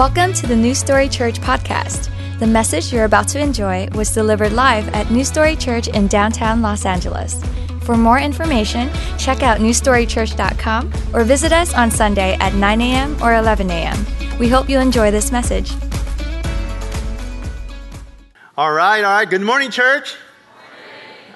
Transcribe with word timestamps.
Welcome 0.00 0.32
to 0.32 0.46
the 0.46 0.56
New 0.56 0.74
Story 0.74 1.10
Church 1.10 1.42
podcast. 1.42 2.08
The 2.38 2.46
message 2.46 2.90
you're 2.90 3.04
about 3.04 3.28
to 3.28 3.38
enjoy 3.38 3.86
was 3.94 4.10
delivered 4.10 4.54
live 4.54 4.88
at 4.94 5.10
New 5.10 5.24
Story 5.24 5.54
Church 5.54 5.88
in 5.88 6.06
downtown 6.06 6.62
Los 6.62 6.86
Angeles. 6.86 7.44
For 7.82 7.98
more 7.98 8.18
information, 8.18 8.88
check 9.18 9.42
out 9.42 9.58
newstorychurch.com 9.58 10.90
or 11.12 11.22
visit 11.24 11.52
us 11.52 11.74
on 11.74 11.90
Sunday 11.90 12.38
at 12.40 12.54
9 12.54 12.80
a.m. 12.80 13.22
or 13.22 13.34
11 13.34 13.70
a.m. 13.70 14.06
We 14.38 14.48
hope 14.48 14.70
you 14.70 14.78
enjoy 14.78 15.10
this 15.10 15.30
message. 15.30 15.70
All 18.56 18.72
right, 18.72 19.04
all 19.04 19.18
right. 19.18 19.28
Good 19.28 19.42
morning, 19.42 19.70
church. 19.70 20.16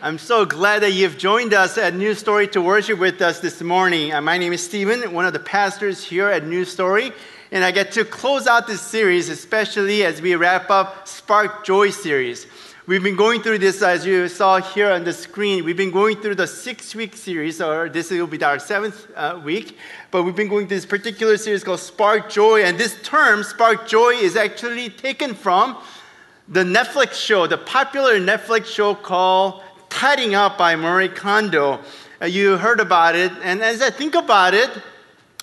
I'm 0.00 0.16
so 0.16 0.46
glad 0.46 0.80
that 0.80 0.92
you've 0.92 1.18
joined 1.18 1.52
us 1.52 1.76
at 1.76 1.94
New 1.94 2.14
Story 2.14 2.48
to 2.48 2.62
worship 2.62 2.98
with 2.98 3.20
us 3.20 3.40
this 3.40 3.60
morning. 3.60 4.14
Uh, 4.14 4.22
my 4.22 4.38
name 4.38 4.54
is 4.54 4.64
Stephen, 4.64 5.12
one 5.12 5.26
of 5.26 5.34
the 5.34 5.38
pastors 5.38 6.02
here 6.02 6.30
at 6.30 6.46
New 6.46 6.64
Story, 6.64 7.12
and 7.54 7.64
I 7.64 7.70
get 7.70 7.92
to 7.92 8.04
close 8.04 8.48
out 8.48 8.66
this 8.66 8.80
series, 8.80 9.28
especially 9.28 10.04
as 10.04 10.20
we 10.20 10.34
wrap 10.34 10.70
up 10.70 11.06
Spark 11.06 11.64
Joy 11.64 11.90
series. 11.90 12.48
We've 12.88 13.02
been 13.02 13.14
going 13.14 13.42
through 13.42 13.58
this, 13.58 13.80
as 13.80 14.04
you 14.04 14.26
saw 14.26 14.60
here 14.60 14.90
on 14.90 15.04
the 15.04 15.12
screen, 15.12 15.64
we've 15.64 15.76
been 15.76 15.92
going 15.92 16.16
through 16.16 16.34
the 16.34 16.48
six 16.48 16.96
week 16.96 17.14
series, 17.14 17.60
or 17.60 17.88
this 17.88 18.10
will 18.10 18.26
be 18.26 18.42
our 18.42 18.58
seventh 18.58 19.06
uh, 19.14 19.40
week, 19.44 19.78
but 20.10 20.24
we've 20.24 20.34
been 20.34 20.48
going 20.48 20.66
through 20.66 20.78
this 20.78 20.84
particular 20.84 21.36
series 21.36 21.62
called 21.62 21.78
Spark 21.78 22.28
Joy, 22.28 22.64
and 22.64 22.76
this 22.76 23.00
term, 23.04 23.44
Spark 23.44 23.86
Joy, 23.86 24.14
is 24.14 24.34
actually 24.34 24.90
taken 24.90 25.32
from 25.32 25.80
the 26.48 26.64
Netflix 26.64 27.12
show, 27.12 27.46
the 27.46 27.56
popular 27.56 28.18
Netflix 28.18 28.64
show 28.64 28.96
called 28.96 29.62
Tidying 29.90 30.34
Up 30.34 30.58
by 30.58 30.74
Marie 30.74 31.08
Kondo. 31.08 31.78
Uh, 32.20 32.26
you 32.26 32.56
heard 32.56 32.80
about 32.80 33.14
it, 33.14 33.30
and 33.44 33.62
as 33.62 33.80
I 33.80 33.90
think 33.90 34.16
about 34.16 34.54
it, 34.54 34.70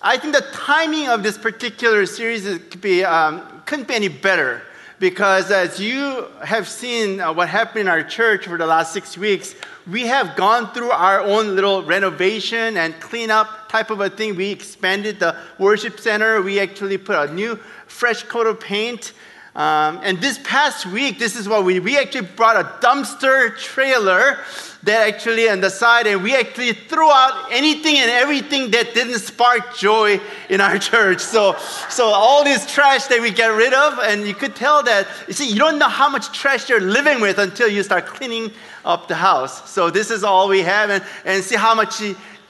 I 0.03 0.17
think 0.17 0.33
the 0.33 0.45
timing 0.51 1.09
of 1.09 1.21
this 1.21 1.37
particular 1.37 2.07
series 2.07 2.43
could 2.43 2.81
be, 2.81 3.03
um, 3.03 3.61
couldn't 3.67 3.87
be 3.87 3.93
any 3.93 4.07
better. 4.07 4.63
Because 4.97 5.51
as 5.51 5.79
you 5.79 6.27
have 6.43 6.67
seen 6.67 7.19
uh, 7.19 7.33
what 7.33 7.49
happened 7.49 7.81
in 7.81 7.87
our 7.87 8.03
church 8.03 8.45
for 8.45 8.57
the 8.57 8.65
last 8.65 8.93
six 8.93 9.17
weeks, 9.17 9.55
we 9.89 10.07
have 10.07 10.35
gone 10.35 10.73
through 10.73 10.91
our 10.91 11.21
own 11.21 11.55
little 11.55 11.83
renovation 11.83 12.77
and 12.77 12.99
cleanup 12.99 13.69
type 13.69 13.89
of 13.91 13.99
a 14.01 14.09
thing. 14.09 14.35
We 14.35 14.49
expanded 14.49 15.19
the 15.19 15.35
worship 15.59 15.99
center. 15.99 16.41
We 16.41 16.59
actually 16.59 16.97
put 16.97 17.29
a 17.29 17.33
new 17.33 17.59
fresh 17.87 18.23
coat 18.23 18.47
of 18.47 18.59
paint. 18.59 19.13
Um, 19.53 19.99
and 20.01 20.17
this 20.19 20.39
past 20.43 20.85
week, 20.85 21.19
this 21.19 21.35
is 21.35 21.47
what 21.47 21.65
we, 21.65 21.81
we 21.81 21.97
actually 21.97 22.25
brought 22.25 22.55
a 22.55 22.63
dumpster 22.85 23.57
trailer 23.57 24.37
that 24.83 25.07
actually 25.07 25.49
on 25.49 25.59
the 25.59 25.69
side, 25.69 26.07
and 26.07 26.23
we 26.23 26.33
actually 26.35 26.71
threw 26.71 27.11
out 27.11 27.51
anything 27.51 27.97
and 27.97 28.09
everything 28.09 28.71
that 28.71 28.93
didn't 28.93 29.19
spark 29.19 29.75
joy 29.75 30.19
in 30.49 30.61
our 30.61 30.77
church. 30.91 31.19
So, 31.19 31.57
so 31.89 32.05
all 32.05 32.45
this 32.45 32.71
trash 32.71 33.07
that 33.07 33.19
we 33.21 33.31
get 33.31 33.47
rid 33.47 33.73
of, 33.73 33.99
and 33.99 34.25
you 34.25 34.33
could 34.33 34.55
tell 34.55 34.81
that, 34.83 35.05
you 35.27 35.33
see, 35.33 35.49
you 35.49 35.59
don't 35.59 35.77
know 35.77 35.89
how 35.89 36.09
much 36.09 36.31
trash 36.31 36.69
you're 36.69 36.79
living 36.79 37.19
with 37.19 37.37
until 37.37 37.67
you 37.67 37.83
start 37.83 38.05
cleaning 38.05 38.51
up 38.85 39.09
the 39.09 39.15
house. 39.15 39.69
So 39.69 39.89
this 39.89 40.09
is 40.11 40.23
all 40.23 40.47
we 40.47 40.61
have, 40.61 40.89
and, 40.89 41.03
and 41.25 41.43
see 41.43 41.57
how 41.57 41.75
much 41.75 42.01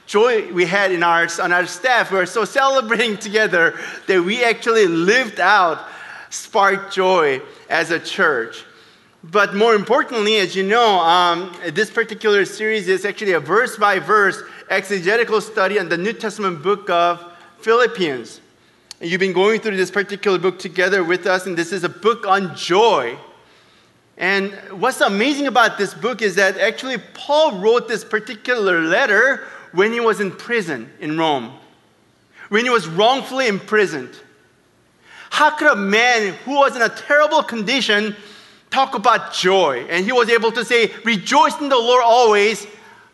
joy 0.06 0.52
we 0.52 0.66
had 0.66 0.92
in 0.92 1.02
our, 1.02 1.26
on 1.42 1.52
our 1.52 1.66
staff. 1.66 2.12
We're 2.12 2.26
so 2.26 2.44
celebrating 2.60 3.16
together 3.16 3.76
that 4.06 4.22
we 4.22 4.44
actually 4.44 4.86
lived 4.86 5.40
out 5.40 5.88
spark 6.32 6.90
joy 6.90 7.40
as 7.68 7.90
a 7.90 8.00
church. 8.00 8.64
But 9.22 9.54
more 9.54 9.74
importantly, 9.74 10.38
as 10.38 10.56
you 10.56 10.64
know, 10.64 10.98
um, 10.98 11.54
this 11.68 11.90
particular 11.90 12.44
series 12.44 12.88
is 12.88 13.04
actually 13.04 13.32
a 13.32 13.40
verse 13.40 13.76
by 13.76 13.98
verse 13.98 14.42
exegetical 14.68 15.40
study 15.40 15.78
on 15.78 15.88
the 15.88 15.98
New 15.98 16.12
Testament 16.12 16.62
book 16.62 16.90
of 16.90 17.22
Philippians. 17.60 18.40
You've 19.00 19.20
been 19.20 19.32
going 19.32 19.60
through 19.60 19.76
this 19.76 19.90
particular 19.90 20.38
book 20.38 20.58
together 20.58 21.04
with 21.04 21.26
us, 21.26 21.46
and 21.46 21.56
this 21.56 21.72
is 21.72 21.84
a 21.84 21.88
book 21.88 22.26
on 22.26 22.56
joy. 22.56 23.16
And 24.16 24.52
what's 24.80 25.00
amazing 25.00 25.46
about 25.46 25.78
this 25.78 25.94
book 25.94 26.22
is 26.22 26.34
that 26.36 26.56
actually 26.58 26.96
Paul 27.14 27.58
wrote 27.58 27.88
this 27.88 28.04
particular 28.04 28.80
letter 28.80 29.44
when 29.72 29.92
he 29.92 30.00
was 30.00 30.20
in 30.20 30.30
prison 30.30 30.90
in 30.98 31.18
Rome, 31.18 31.52
when 32.48 32.64
he 32.64 32.70
was 32.70 32.88
wrongfully 32.88 33.48
imprisoned. 33.48 34.18
How 35.32 35.48
could 35.48 35.72
a 35.72 35.76
man 35.76 36.34
who 36.44 36.56
was 36.56 36.76
in 36.76 36.82
a 36.82 36.90
terrible 36.90 37.42
condition 37.42 38.14
talk 38.68 38.94
about 38.94 39.32
joy? 39.32 39.86
And 39.88 40.04
he 40.04 40.12
was 40.12 40.28
able 40.28 40.52
to 40.52 40.62
say, 40.62 40.92
Rejoice 41.04 41.58
in 41.58 41.70
the 41.70 41.78
Lord 41.78 42.02
always. 42.04 42.66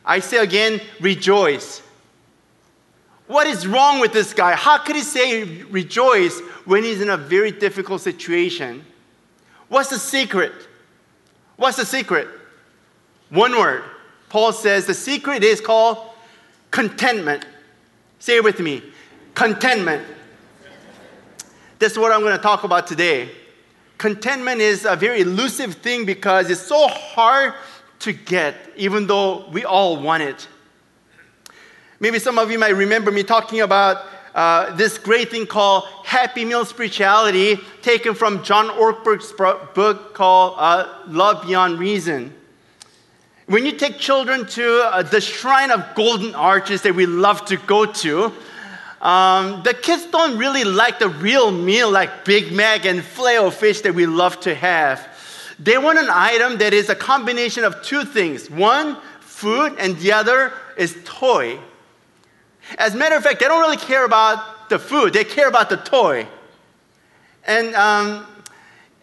I 0.05 0.19
say 0.19 0.39
again, 0.39 0.81
rejoice. 0.99 1.81
What 3.29 3.47
is 3.47 3.69
wrong 3.69 4.01
with 4.01 4.13
this 4.13 4.35
guy? 4.35 4.57
How 4.57 4.79
could 4.79 4.97
he 4.97 5.03
say 5.03 5.45
rejoice 5.45 6.41
when 6.65 6.83
he's 6.83 7.01
in 7.01 7.09
a 7.09 7.17
very 7.17 7.53
difficult 7.53 8.01
situation? 8.01 8.85
What's 9.69 9.91
the 9.91 9.99
secret? 9.99 10.53
What's 11.55 11.77
the 11.77 11.87
secret? 11.87 12.27
One 13.31 13.53
word. 13.53 13.85
Paul 14.29 14.53
says 14.53 14.87
the 14.87 14.93
secret 14.93 15.45
is 15.45 15.61
called 15.61 15.99
contentment. 16.73 17.47
Say 18.19 18.39
it 18.39 18.43
with 18.43 18.59
me 18.59 18.83
contentment. 19.37 20.05
That's 21.79 21.97
what 21.97 22.11
I'm 22.11 22.21
going 22.21 22.37
to 22.37 22.43
talk 22.43 22.65
about 22.65 22.87
today. 22.87 23.31
Contentment 23.99 24.61
is 24.61 24.85
a 24.85 24.97
very 24.97 25.21
elusive 25.21 25.75
thing 25.75 26.05
because 26.05 26.51
it's 26.51 26.61
so 26.61 26.89
hard 26.89 27.55
to 28.01 28.13
get, 28.13 28.55
even 28.77 29.07
though 29.07 29.49
we 29.51 29.65
all 29.65 30.01
want 30.01 30.23
it. 30.23 30.49
Maybe 32.01 32.19
some 32.19 32.39
of 32.39 32.51
you 32.51 32.59
might 32.59 32.77
remember 32.77 33.11
me 33.11 33.23
talking 33.23 33.61
about 33.61 34.05
uh, 34.35 34.75
this 34.77 34.99
great 34.99 35.31
thing 35.31 35.47
called 35.47 35.85
Happy 36.05 36.45
Meal 36.45 36.65
Spirituality, 36.65 37.59
taken 37.83 38.15
from 38.15 38.45
John 38.45 38.69
Ortberg's 38.69 39.33
book 39.75 40.15
called 40.15 40.55
uh, 40.59 41.03
Love 41.09 41.47
Beyond 41.47 41.79
Reason. 41.79 42.33
When 43.47 43.65
you 43.65 43.73
take 43.73 43.99
children 43.99 44.47
to 44.47 44.83
uh, 44.85 45.03
the 45.03 45.21
shrine 45.21 45.71
of 45.71 45.95
golden 45.95 46.35
arches 46.35 46.83
that 46.83 46.95
we 46.95 47.07
love 47.07 47.45
to 47.47 47.57
go 47.57 47.87
to, 47.87 48.33
um, 49.01 49.63
the 49.63 49.75
kids 49.75 50.07
don't 50.07 50.39
really 50.39 50.65
like 50.65 50.99
the 50.99 51.09
real 51.09 51.51
meal 51.51 51.91
like 51.91 52.25
Big 52.25 52.53
Mac 52.53 52.85
and 52.85 53.03
filet 53.03 53.51
fish 53.51 53.83
that 53.83 53.95
we 53.95 54.07
love 54.07 54.41
to 54.41 54.55
have. 54.55 55.07
They 55.59 55.79
want 55.79 55.99
an 55.99 56.09
item 56.11 56.59
that 56.59 56.73
is 56.73 56.89
a 56.89 56.95
combination 56.95 57.65
of 57.65 57.83
two 57.83 58.05
things 58.05 58.51
one, 58.51 58.97
food, 59.21 59.77
and 59.79 59.97
the 59.99 60.13
other 60.13 60.53
is 60.77 60.97
toy. 61.05 61.59
As 62.77 62.95
a 62.95 62.99
matter 62.99 63.15
of 63.15 63.23
fact, 63.23 63.41
they 63.41 63.47
don't 63.47 63.61
really 63.61 63.77
care 63.77 64.05
about 64.05 64.69
the 64.69 64.79
food, 64.79 65.13
they 65.13 65.25
care 65.25 65.49
about 65.49 65.71
the 65.71 65.77
toy. 65.77 66.27
And, 67.47 67.75
um, 67.77 68.27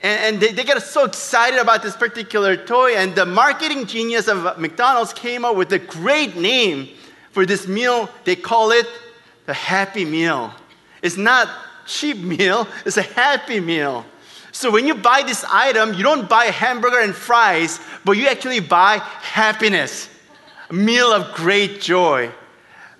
and, 0.03 0.35
and 0.35 0.39
they, 0.41 0.51
they 0.51 0.63
get 0.63 0.81
so 0.83 1.05
excited 1.05 1.59
about 1.59 1.81
this 1.81 1.95
particular 1.95 2.57
toy, 2.57 2.95
and 2.95 3.15
the 3.15 3.25
marketing 3.25 3.85
genius 3.87 4.27
of 4.27 4.59
McDonald's 4.59 5.13
came 5.13 5.45
up 5.45 5.55
with 5.55 5.71
a 5.71 5.79
great 5.79 6.35
name 6.35 6.89
for 7.31 7.45
this 7.45 7.67
meal. 7.67 8.09
They 8.23 8.35
call 8.35 8.71
it 8.71 8.87
a 9.47 9.53
happy 9.53 10.05
meal. 10.05 10.53
It's 11.01 11.17
not 11.17 11.49
cheap 11.85 12.17
meal, 12.17 12.67
it's 12.85 12.97
a 12.97 13.03
happy 13.03 13.59
meal. 13.59 14.05
So 14.51 14.71
when 14.71 14.87
you 14.87 14.95
buy 14.95 15.23
this 15.23 15.43
item, 15.43 15.93
you 15.93 16.03
don't 16.03 16.29
buy 16.29 16.45
a 16.45 16.51
hamburger 16.51 16.99
and 16.99 17.13
fries, 17.13 17.79
but 18.05 18.13
you 18.13 18.27
actually 18.27 18.61
buy 18.61 18.99
happiness. 18.99 20.09
A 20.69 20.73
meal 20.73 21.07
of 21.07 21.35
great 21.35 21.81
joy. 21.81 22.31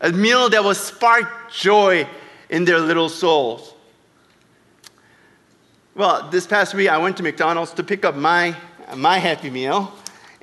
A 0.01 0.11
meal 0.11 0.49
that 0.49 0.63
will 0.63 0.75
spark 0.75 1.51
joy 1.51 2.07
in 2.49 2.65
their 2.65 2.79
little 2.79 3.07
souls. 3.07 3.73
Well, 5.95 6.29
this 6.29 6.45
past 6.45 6.73
week 6.73 6.89
I 6.89 6.97
went 6.97 7.15
to 7.17 7.23
McDonald's 7.23 7.71
to 7.75 7.83
pick 7.83 8.03
up 8.03 8.15
my, 8.15 8.53
my 8.95 9.17
happy 9.17 9.49
meal. 9.49 9.93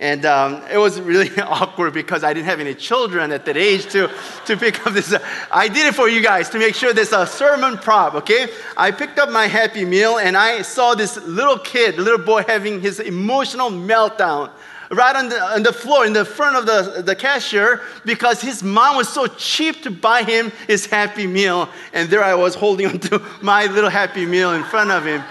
And 0.03 0.27
um, 0.27 0.65
it 0.69 0.79
was 0.79 1.01
really 1.01 1.31
awkward 1.41 1.95
because 1.95 2.25
I 2.25 2.35
didn't 2.35 2.47
have 2.47 2.59
any 2.59 2.75
children 2.75 3.31
at 3.31 3.47
that 3.47 3.57
age 3.57 3.87
to, 3.93 4.11
to 4.47 4.57
pick 4.57 4.85
up 4.85 4.95
this. 4.95 5.13
Uh, 5.13 5.25
I 5.49 5.69
did 5.69 5.87
it 5.87 5.95
for 5.95 6.09
you 6.09 6.21
guys 6.21 6.51
to 6.51 6.59
make 6.59 6.75
sure 6.75 6.93
there's 6.93 7.13
a 7.13 7.25
sermon 7.25 7.79
prop, 7.79 8.15
okay? 8.15 8.49
I 8.77 8.91
picked 8.91 9.21
up 9.21 9.31
my 9.31 9.47
Happy 9.47 9.85
Meal 9.85 10.19
and 10.19 10.37
I 10.37 10.63
saw 10.63 10.97
this 10.97 11.17
little 11.19 11.57
kid, 11.57 11.99
little 11.99 12.19
boy, 12.19 12.43
having 12.43 12.81
his 12.81 12.99
emotional 12.99 13.71
meltdown 13.71 14.51
right 14.91 15.15
on 15.15 15.29
the, 15.29 15.41
on 15.41 15.63
the 15.63 15.73
floor 15.73 16.05
in 16.05 16.13
the 16.13 16.25
front 16.25 16.57
of 16.57 16.67
the, 16.67 17.03
the 17.03 17.15
cashier 17.15 17.81
because 18.05 18.43
his 18.43 18.61
mom 18.61 18.97
was 18.97 19.09
so 19.09 19.29
cheap 19.29 19.85
to 19.85 19.91
buy 19.93 20.25
him 20.25 20.51
his 20.67 20.85
Happy 20.85 21.29
Meal. 21.29 21.69
And 21.93 22.11
there 22.11 22.25
I 22.25 22.35
was 22.35 22.57
holding 22.57 22.87
onto 22.89 23.21
my 23.41 23.67
little 23.67 23.89
Happy 23.89 24.27
Meal 24.27 24.53
in 24.55 24.65
front 24.65 24.91
of 24.91 25.05
him. 25.07 25.23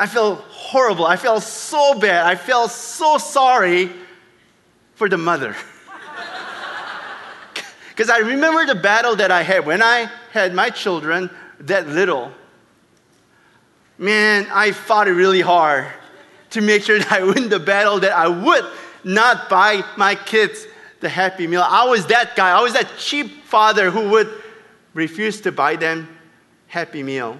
I 0.00 0.06
felt 0.06 0.40
horrible. 0.48 1.04
I 1.04 1.16
felt 1.16 1.42
so 1.42 1.92
bad. 1.98 2.24
I 2.24 2.34
felt 2.34 2.70
so 2.70 3.18
sorry 3.18 3.90
for 4.94 5.08
the 5.08 5.18
mother. 5.18 5.54
Because 7.90 8.08
I 8.08 8.20
remember 8.20 8.64
the 8.64 8.80
battle 8.80 9.16
that 9.16 9.30
I 9.30 9.42
had 9.42 9.66
when 9.66 9.82
I 9.82 10.10
had 10.32 10.54
my 10.54 10.70
children 10.70 11.28
that 11.60 11.86
little. 11.86 12.32
Man, 13.98 14.46
I 14.50 14.72
fought 14.72 15.06
it 15.06 15.12
really 15.12 15.42
hard 15.42 15.86
to 16.50 16.62
make 16.62 16.82
sure 16.82 16.98
that 17.04 17.12
I 17.12 17.22
win 17.22 17.50
the 17.50 17.60
battle 17.60 18.00
that 18.00 18.12
I 18.12 18.26
would 18.26 18.64
not 19.04 19.50
buy 19.50 19.84
my 19.98 20.14
kids 20.14 20.66
the 21.00 21.10
happy 21.10 21.46
meal. 21.46 21.62
I 21.62 21.84
was 21.90 22.06
that 22.06 22.36
guy. 22.36 22.58
I 22.58 22.62
was 22.62 22.72
that 22.72 22.88
cheap 22.96 23.44
father 23.44 23.90
who 23.90 24.08
would 24.08 24.30
refuse 24.94 25.42
to 25.42 25.52
buy 25.52 25.76
them 25.76 26.08
happy 26.68 27.02
meal. 27.02 27.36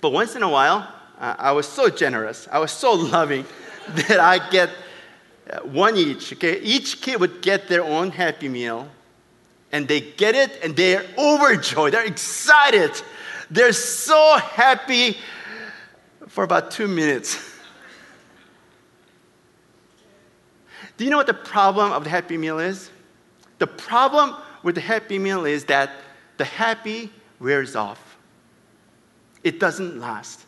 But 0.00 0.10
once 0.10 0.36
in 0.36 0.44
a 0.44 0.48
while, 0.48 0.86
I 1.22 1.52
was 1.52 1.68
so 1.68 1.88
generous, 1.88 2.48
I 2.50 2.58
was 2.58 2.72
so 2.72 2.92
loving 3.16 3.46
that 3.88 4.18
I 4.18 4.50
get 4.50 4.70
uh, 5.48 5.60
one 5.60 5.96
each. 5.96 6.32
Okay, 6.32 6.60
each 6.60 7.00
kid 7.00 7.20
would 7.20 7.40
get 7.42 7.68
their 7.68 7.84
own 7.84 8.10
Happy 8.10 8.48
Meal, 8.48 8.88
and 9.70 9.86
they 9.86 10.00
get 10.00 10.34
it, 10.34 10.58
and 10.64 10.74
they're 10.74 11.06
overjoyed. 11.16 11.92
They're 11.94 12.04
excited. 12.04 12.90
They're 13.50 13.72
so 13.72 14.36
happy 14.38 15.16
for 16.26 16.42
about 16.42 16.72
two 16.72 16.88
minutes. 16.88 17.38
Do 20.96 21.04
you 21.04 21.10
know 21.10 21.18
what 21.18 21.26
the 21.28 21.34
problem 21.34 21.92
of 21.92 22.04
the 22.04 22.10
Happy 22.10 22.36
Meal 22.36 22.58
is? 22.58 22.90
The 23.58 23.66
problem 23.68 24.34
with 24.64 24.74
the 24.74 24.80
Happy 24.80 25.20
Meal 25.20 25.44
is 25.44 25.64
that 25.66 25.92
the 26.36 26.44
happy 26.44 27.10
wears 27.38 27.76
off. 27.76 28.16
It 29.44 29.60
doesn't 29.60 30.00
last. 30.00 30.46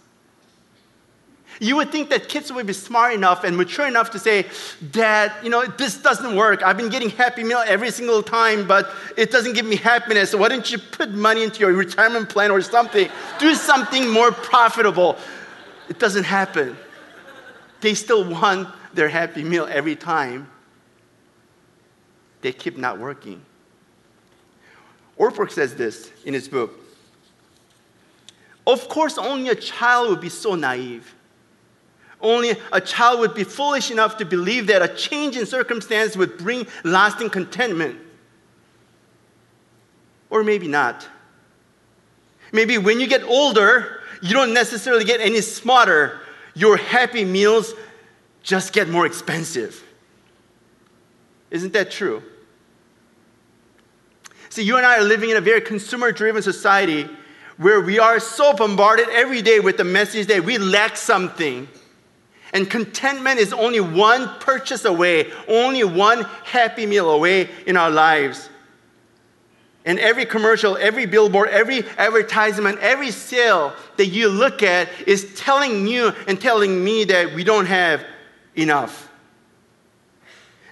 You 1.60 1.76
would 1.76 1.92
think 1.92 2.10
that 2.10 2.28
kids 2.28 2.52
would 2.52 2.66
be 2.66 2.72
smart 2.72 3.14
enough 3.14 3.44
and 3.44 3.56
mature 3.56 3.86
enough 3.86 4.10
to 4.10 4.18
say, 4.18 4.46
Dad, 4.90 5.32
you 5.42 5.50
know, 5.50 5.64
this 5.64 5.96
doesn't 5.96 6.34
work. 6.34 6.62
I've 6.62 6.76
been 6.76 6.88
getting 6.88 7.10
Happy 7.10 7.44
Meal 7.44 7.62
every 7.66 7.90
single 7.90 8.22
time, 8.22 8.66
but 8.66 8.90
it 9.16 9.30
doesn't 9.30 9.52
give 9.52 9.64
me 9.64 9.76
happiness. 9.76 10.30
So 10.30 10.38
why 10.38 10.48
don't 10.48 10.70
you 10.70 10.78
put 10.78 11.10
money 11.10 11.44
into 11.44 11.60
your 11.60 11.72
retirement 11.72 12.28
plan 12.28 12.50
or 12.50 12.60
something? 12.60 13.08
Do 13.38 13.54
something 13.54 14.10
more 14.10 14.32
profitable. 14.32 15.16
It 15.88 15.98
doesn't 15.98 16.24
happen. 16.24 16.76
They 17.80 17.94
still 17.94 18.28
want 18.28 18.68
their 18.92 19.08
Happy 19.08 19.44
Meal 19.44 19.68
every 19.70 19.96
time. 19.96 20.50
They 22.40 22.52
keep 22.52 22.76
not 22.76 22.98
working. 22.98 23.42
Ortberg 25.18 25.52
says 25.52 25.76
this 25.76 26.10
in 26.24 26.34
his 26.34 26.48
book. 26.48 26.80
Of 28.66 28.88
course, 28.88 29.18
only 29.18 29.50
a 29.50 29.54
child 29.54 30.10
would 30.10 30.20
be 30.20 30.28
so 30.28 30.54
naive 30.54 31.13
only 32.24 32.56
a 32.72 32.80
child 32.80 33.20
would 33.20 33.34
be 33.34 33.44
foolish 33.44 33.90
enough 33.90 34.16
to 34.16 34.24
believe 34.24 34.66
that 34.66 34.82
a 34.82 34.88
change 34.88 35.36
in 35.36 35.46
circumstance 35.46 36.16
would 36.16 36.38
bring 36.38 36.66
lasting 36.82 37.30
contentment. 37.30 38.00
Or 40.30 40.42
maybe 40.42 40.66
not. 40.66 41.06
Maybe 42.50 42.78
when 42.78 42.98
you 42.98 43.06
get 43.06 43.22
older, 43.22 44.00
you 44.22 44.32
don't 44.32 44.54
necessarily 44.54 45.04
get 45.04 45.20
any 45.20 45.40
smarter. 45.40 46.20
Your 46.54 46.76
happy 46.76 47.24
meals 47.24 47.74
just 48.42 48.72
get 48.72 48.88
more 48.88 49.06
expensive. 49.06 49.82
Isn't 51.50 51.72
that 51.74 51.90
true? 51.90 52.22
See, 54.48 54.62
you 54.62 54.76
and 54.76 54.86
I 54.86 54.98
are 54.98 55.04
living 55.04 55.30
in 55.30 55.36
a 55.36 55.40
very 55.40 55.60
consumer 55.60 56.12
driven 56.12 56.42
society 56.42 57.08
where 57.56 57.80
we 57.80 57.98
are 57.98 58.18
so 58.18 58.52
bombarded 58.52 59.08
every 59.10 59.42
day 59.42 59.60
with 59.60 59.76
the 59.76 59.84
message 59.84 60.26
that 60.28 60.44
we 60.44 60.58
lack 60.58 60.96
something 60.96 61.68
and 62.54 62.70
contentment 62.70 63.40
is 63.40 63.52
only 63.52 63.80
one 63.80 64.28
purchase 64.38 64.84
away, 64.84 65.30
only 65.48 65.82
one 65.82 66.22
happy 66.44 66.86
meal 66.86 67.10
away 67.10 67.50
in 67.66 67.76
our 67.76 67.90
lives. 67.90 68.48
And 69.84 69.98
every 69.98 70.24
commercial, 70.24 70.78
every 70.78 71.04
billboard, 71.04 71.50
every 71.50 71.84
advertisement, 71.98 72.78
every 72.78 73.10
sale 73.10 73.74
that 73.96 74.06
you 74.06 74.28
look 74.28 74.62
at 74.62 74.88
is 75.06 75.34
telling 75.34 75.86
you 75.86 76.12
and 76.28 76.40
telling 76.40 76.82
me 76.82 77.04
that 77.04 77.34
we 77.34 77.44
don't 77.44 77.66
have 77.66 78.02
enough. 78.56 79.10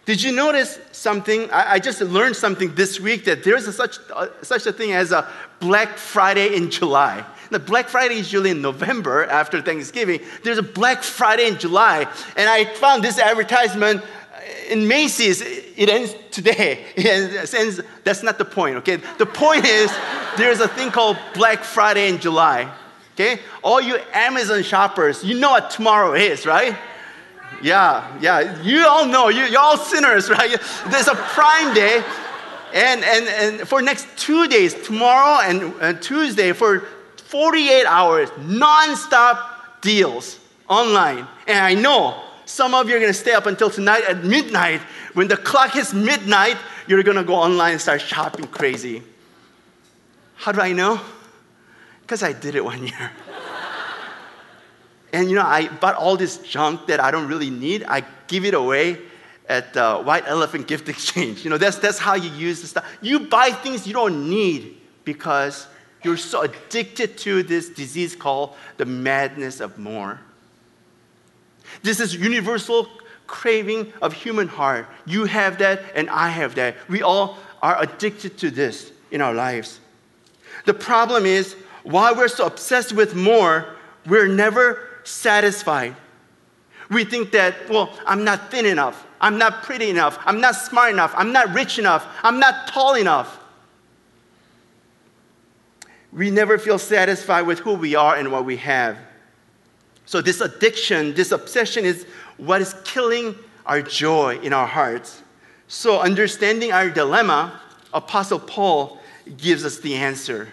Did 0.04 0.22
you 0.22 0.32
notice 0.32 0.78
something? 0.92 1.50
I, 1.50 1.72
I 1.72 1.78
just 1.78 2.00
learned 2.00 2.36
something 2.36 2.74
this 2.74 3.00
week 3.00 3.24
that 3.24 3.44
there's 3.44 3.66
a 3.66 3.72
such, 3.72 3.98
uh, 4.14 4.28
such 4.42 4.66
a 4.66 4.72
thing 4.72 4.92
as 4.92 5.12
a 5.12 5.28
Black 5.60 5.98
Friday 5.98 6.56
in 6.56 6.70
July. 6.70 7.24
The 7.52 7.58
Black 7.58 7.88
Friday 7.88 8.14
is 8.14 8.32
usually 8.32 8.50
in 8.50 8.62
November 8.62 9.26
after 9.26 9.60
Thanksgiving. 9.60 10.20
There's 10.42 10.58
a 10.58 10.62
Black 10.62 11.02
Friday 11.02 11.46
in 11.48 11.58
July. 11.58 12.06
And 12.36 12.48
I 12.48 12.64
found 12.64 13.04
this 13.04 13.18
advertisement 13.18 14.02
uh, 14.02 14.70
in 14.70 14.88
Macy's. 14.88 15.42
It 15.42 15.88
ends 15.88 16.14
today. 16.30 16.84
It 16.96 17.54
ends, 17.54 17.80
that's 18.04 18.22
not 18.22 18.38
the 18.38 18.44
point, 18.44 18.76
okay? 18.76 18.96
The 19.18 19.26
point 19.26 19.66
is 19.66 19.94
there's 20.38 20.60
a 20.60 20.68
thing 20.68 20.90
called 20.90 21.18
Black 21.34 21.62
Friday 21.62 22.08
in 22.08 22.18
July. 22.18 22.72
Okay? 23.14 23.40
All 23.62 23.80
you 23.80 23.98
Amazon 24.14 24.62
shoppers, 24.62 25.22
you 25.22 25.38
know 25.38 25.50
what 25.50 25.70
tomorrow 25.70 26.14
is, 26.14 26.46
right? 26.46 26.74
Yeah, 27.62 28.18
yeah. 28.20 28.62
You 28.62 28.86
all 28.86 29.06
know, 29.06 29.28
you, 29.28 29.44
you're 29.44 29.60
all 29.60 29.76
sinners, 29.76 30.30
right? 30.38 30.58
There's 30.88 31.08
a 31.08 31.14
prime 31.14 31.74
day. 31.74 32.02
And, 32.74 33.04
and, 33.04 33.28
and 33.28 33.68
for 33.68 33.82
next 33.82 34.08
two 34.16 34.48
days, 34.48 34.72
tomorrow 34.72 35.42
and, 35.42 35.74
and 35.82 36.00
Tuesday, 36.00 36.52
for 36.52 36.88
48 37.32 37.86
hours, 37.86 38.28
non-stop 38.40 39.80
deals 39.80 40.38
online. 40.68 41.26
And 41.48 41.64
I 41.64 41.72
know 41.72 42.22
some 42.44 42.74
of 42.74 42.90
you 42.90 42.96
are 42.96 42.98
going 42.98 43.10
to 43.10 43.18
stay 43.18 43.32
up 43.32 43.46
until 43.46 43.70
tonight 43.70 44.04
at 44.06 44.22
midnight. 44.22 44.82
When 45.14 45.28
the 45.28 45.38
clock 45.38 45.72
hits 45.72 45.94
midnight, 45.94 46.58
you're 46.86 47.02
going 47.02 47.16
to 47.16 47.24
go 47.24 47.36
online 47.36 47.72
and 47.72 47.80
start 47.80 48.02
shopping 48.02 48.46
crazy. 48.48 49.02
How 50.34 50.52
do 50.52 50.60
I 50.60 50.74
know? 50.74 51.00
Because 52.02 52.22
I 52.22 52.34
did 52.34 52.54
it 52.54 52.62
one 52.62 52.86
year. 52.86 53.10
and 55.14 55.30
you 55.30 55.36
know, 55.36 55.46
I 55.46 55.68
bought 55.68 55.94
all 55.94 56.18
this 56.18 56.36
junk 56.36 56.86
that 56.88 57.00
I 57.00 57.10
don't 57.10 57.28
really 57.28 57.48
need. 57.48 57.82
I 57.84 58.04
give 58.26 58.44
it 58.44 58.52
away 58.52 58.98
at 59.48 59.72
the 59.72 60.02
White 60.02 60.24
Elephant 60.26 60.68
Gift 60.68 60.86
Exchange. 60.90 61.44
You 61.44 61.50
know, 61.50 61.56
that's, 61.56 61.78
that's 61.78 61.98
how 61.98 62.14
you 62.14 62.28
use 62.28 62.60
the 62.60 62.66
stuff. 62.66 62.84
You 63.00 63.20
buy 63.20 63.52
things 63.52 63.86
you 63.86 63.94
don't 63.94 64.28
need 64.28 64.76
because 65.06 65.66
you're 66.04 66.16
so 66.16 66.42
addicted 66.42 67.16
to 67.18 67.42
this 67.42 67.68
disease 67.68 68.16
called 68.16 68.54
the 68.76 68.84
madness 68.84 69.60
of 69.60 69.78
more. 69.78 70.20
This 71.82 72.00
is 72.00 72.14
universal 72.14 72.88
craving 73.26 73.92
of 74.02 74.12
human 74.12 74.48
heart. 74.48 74.86
You 75.06 75.24
have 75.24 75.58
that, 75.58 75.82
and 75.94 76.10
I 76.10 76.28
have 76.28 76.54
that. 76.56 76.76
We 76.88 77.02
all 77.02 77.38
are 77.62 77.80
addicted 77.80 78.36
to 78.38 78.50
this 78.50 78.92
in 79.10 79.20
our 79.20 79.32
lives. 79.32 79.80
The 80.66 80.74
problem 80.74 81.24
is, 81.24 81.54
while 81.82 82.14
we're 82.14 82.28
so 82.28 82.46
obsessed 82.46 82.92
with 82.92 83.14
more, 83.14 83.74
we're 84.06 84.28
never 84.28 84.88
satisfied. 85.04 85.96
We 86.90 87.04
think 87.04 87.32
that, 87.32 87.70
well, 87.70 87.96
I'm 88.06 88.24
not 88.24 88.50
thin 88.50 88.66
enough. 88.66 89.06
I'm 89.20 89.38
not 89.38 89.62
pretty 89.62 89.88
enough. 89.88 90.18
I'm 90.26 90.40
not 90.40 90.56
smart 90.56 90.92
enough. 90.92 91.14
I'm 91.16 91.32
not 91.32 91.54
rich 91.54 91.78
enough. 91.78 92.06
I'm 92.22 92.38
not 92.38 92.68
tall 92.68 92.96
enough 92.96 93.41
we 96.12 96.30
never 96.30 96.58
feel 96.58 96.78
satisfied 96.78 97.42
with 97.42 97.60
who 97.60 97.74
we 97.74 97.94
are 97.94 98.16
and 98.16 98.30
what 98.30 98.44
we 98.44 98.58
have. 98.58 98.98
So, 100.04 100.20
this 100.20 100.40
addiction, 100.40 101.14
this 101.14 101.32
obsession 101.32 101.84
is 101.84 102.04
what 102.36 102.60
is 102.60 102.74
killing 102.84 103.34
our 103.64 103.80
joy 103.80 104.38
in 104.40 104.52
our 104.52 104.66
hearts. 104.66 105.22
So, 105.68 106.00
understanding 106.00 106.72
our 106.72 106.90
dilemma, 106.90 107.60
Apostle 107.94 108.40
Paul 108.40 108.98
gives 109.36 109.64
us 109.64 109.78
the 109.78 109.94
answer 109.94 110.48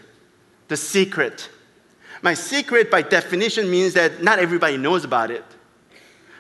the 0.70 0.78
secret. 0.78 1.50
My 2.22 2.36
secret, 2.36 2.92
by 2.92 3.02
definition, 3.02 3.70
means 3.72 3.94
that 3.96 4.22
not 4.22 4.40
everybody 4.40 4.78
knows 4.78 5.04
about 5.04 5.32
it. 5.32 5.44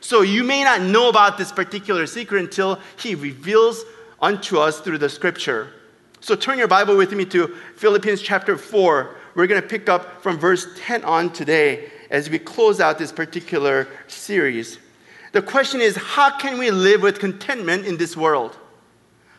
So, 0.02 0.22
you 0.22 0.44
may 0.44 0.64
not 0.64 0.82
know 0.82 1.10
about 1.10 1.38
this 1.38 1.52
particular 1.52 2.06
secret 2.06 2.40
until 2.40 2.80
he 2.98 3.16
reveals 3.16 3.84
unto 4.22 4.60
us 4.60 4.80
through 4.80 5.00
the 5.00 5.10
scripture. 5.10 5.74
So 6.22 6.36
turn 6.36 6.58
your 6.58 6.68
Bible 6.68 6.98
with 6.98 7.14
me 7.14 7.24
to 7.26 7.56
Philippians 7.78 8.22
chapter 8.22 8.58
4. 8.58 9.16
We're 9.36 9.48
going 9.48 9.62
to 9.62 9.68
pick 9.68 9.88
up 9.88 10.22
from 10.22 10.38
verse 10.38 10.68
10 10.78 11.06
on 11.06 11.32
today 11.32 11.92
as 12.10 12.30
we 12.30 12.40
close 12.40 12.82
out 12.82 12.98
this 12.98 13.12
particular 13.12 13.88
series. 14.08 14.80
The 15.32 15.42
question 15.42 15.80
is 15.80 15.96
how 15.96 16.38
can 16.38 16.58
we 16.58 16.72
live 16.72 17.02
with 17.02 17.20
contentment 17.20 17.86
in 17.86 17.96
this 17.96 18.18
world? 18.18 18.58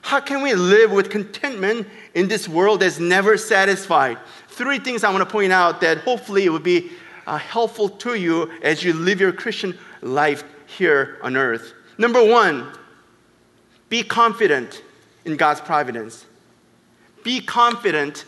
How 0.00 0.20
can 0.20 0.40
we 0.40 0.54
live 0.54 0.90
with 0.90 1.10
contentment 1.10 1.86
in 2.14 2.28
this 2.28 2.48
world 2.48 2.80
that's 2.80 2.98
never 2.98 3.36
satisfied? 3.36 4.16
Three 4.48 4.78
things 4.78 5.04
I 5.04 5.12
want 5.12 5.28
to 5.28 5.30
point 5.30 5.52
out 5.52 5.82
that 5.82 5.98
hopefully 5.98 6.48
will 6.48 6.60
be 6.60 6.92
uh, 7.26 7.36
helpful 7.36 7.90
to 7.90 8.14
you 8.14 8.50
as 8.62 8.82
you 8.82 8.94
live 8.94 9.20
your 9.20 9.32
Christian 9.32 9.76
life 10.00 10.44
here 10.66 11.18
on 11.22 11.36
earth. 11.36 11.74
Number 11.98 12.24
one, 12.24 12.72
be 13.90 14.02
confident 14.02 14.82
in 15.26 15.36
God's 15.36 15.60
providence. 15.60 16.24
Be 17.22 17.40
confident 17.40 18.24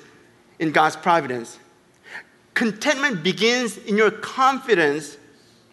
in 0.59 0.73
God's 0.73 0.97
providence. 0.97 1.59
Contentment 2.55 3.23
begins 3.23 3.79
in 3.79 3.97
your 3.97 4.11
confidence, 4.11 5.17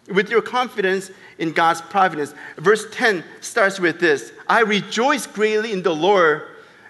with 0.08 0.30
your 0.30 0.42
confidence 0.42 1.10
in 1.38 1.52
God's 1.52 1.80
providence. 1.82 2.34
Verse 2.56 2.86
10 2.90 3.22
starts 3.40 3.78
with 3.78 4.00
this 4.00 4.32
I 4.48 4.60
rejoice 4.60 5.26
greatly 5.26 5.72
in 5.72 5.82
the 5.82 5.94
Lord 5.94 6.48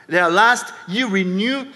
that 0.09 0.23
at 0.23 0.33
last 0.33 0.73
you 0.89 1.09
renew 1.09 1.67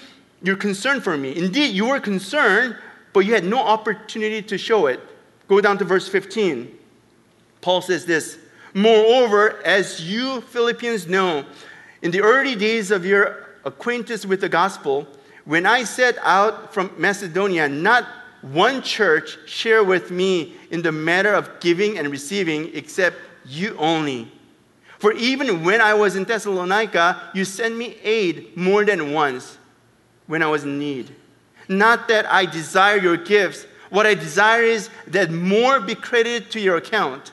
your 0.42 0.56
concern 0.56 1.00
for 1.00 1.16
me. 1.16 1.36
Indeed, 1.36 1.74
you 1.74 1.86
were 1.86 2.00
concerned, 2.00 2.76
but 3.12 3.20
you 3.20 3.34
had 3.34 3.44
no 3.44 3.58
opportunity 3.58 4.42
to 4.42 4.58
show 4.58 4.86
it. 4.86 5.00
Go 5.48 5.60
down 5.60 5.78
to 5.78 5.84
verse 5.84 6.08
15. 6.08 6.78
Paul 7.60 7.80
says 7.80 8.06
this 8.06 8.38
Moreover, 8.74 9.62
as 9.64 10.00
you 10.00 10.40
Philippians 10.42 11.06
know, 11.06 11.44
in 12.02 12.10
the 12.10 12.20
early 12.20 12.54
days 12.56 12.90
of 12.90 13.06
your 13.06 13.43
acquaintance 13.64 14.24
with 14.26 14.40
the 14.40 14.48
gospel, 14.48 15.06
when 15.44 15.66
I 15.66 15.84
set 15.84 16.16
out 16.22 16.72
from 16.72 16.90
Macedonia, 16.96 17.68
not 17.68 18.06
one 18.40 18.82
church 18.82 19.38
share 19.46 19.82
with 19.82 20.10
me 20.10 20.54
in 20.70 20.82
the 20.82 20.92
matter 20.92 21.32
of 21.32 21.60
giving 21.60 21.98
and 21.98 22.10
receiving 22.10 22.70
except 22.74 23.16
you 23.46 23.76
only. 23.78 24.30
For 24.98 25.12
even 25.12 25.64
when 25.64 25.80
I 25.80 25.94
was 25.94 26.16
in 26.16 26.24
Thessalonica, 26.24 27.30
you 27.34 27.44
sent 27.44 27.76
me 27.76 27.96
aid 28.02 28.56
more 28.56 28.84
than 28.84 29.12
once 29.12 29.58
when 30.26 30.42
I 30.42 30.46
was 30.46 30.64
in 30.64 30.78
need. 30.78 31.14
Not 31.68 32.08
that 32.08 32.26
I 32.30 32.46
desire 32.46 32.96
your 32.98 33.16
gifts, 33.16 33.66
what 33.90 34.06
I 34.06 34.14
desire 34.14 34.62
is 34.62 34.90
that 35.08 35.30
more 35.30 35.80
be 35.80 35.94
credited 35.94 36.50
to 36.52 36.60
your 36.60 36.76
account. 36.76 37.32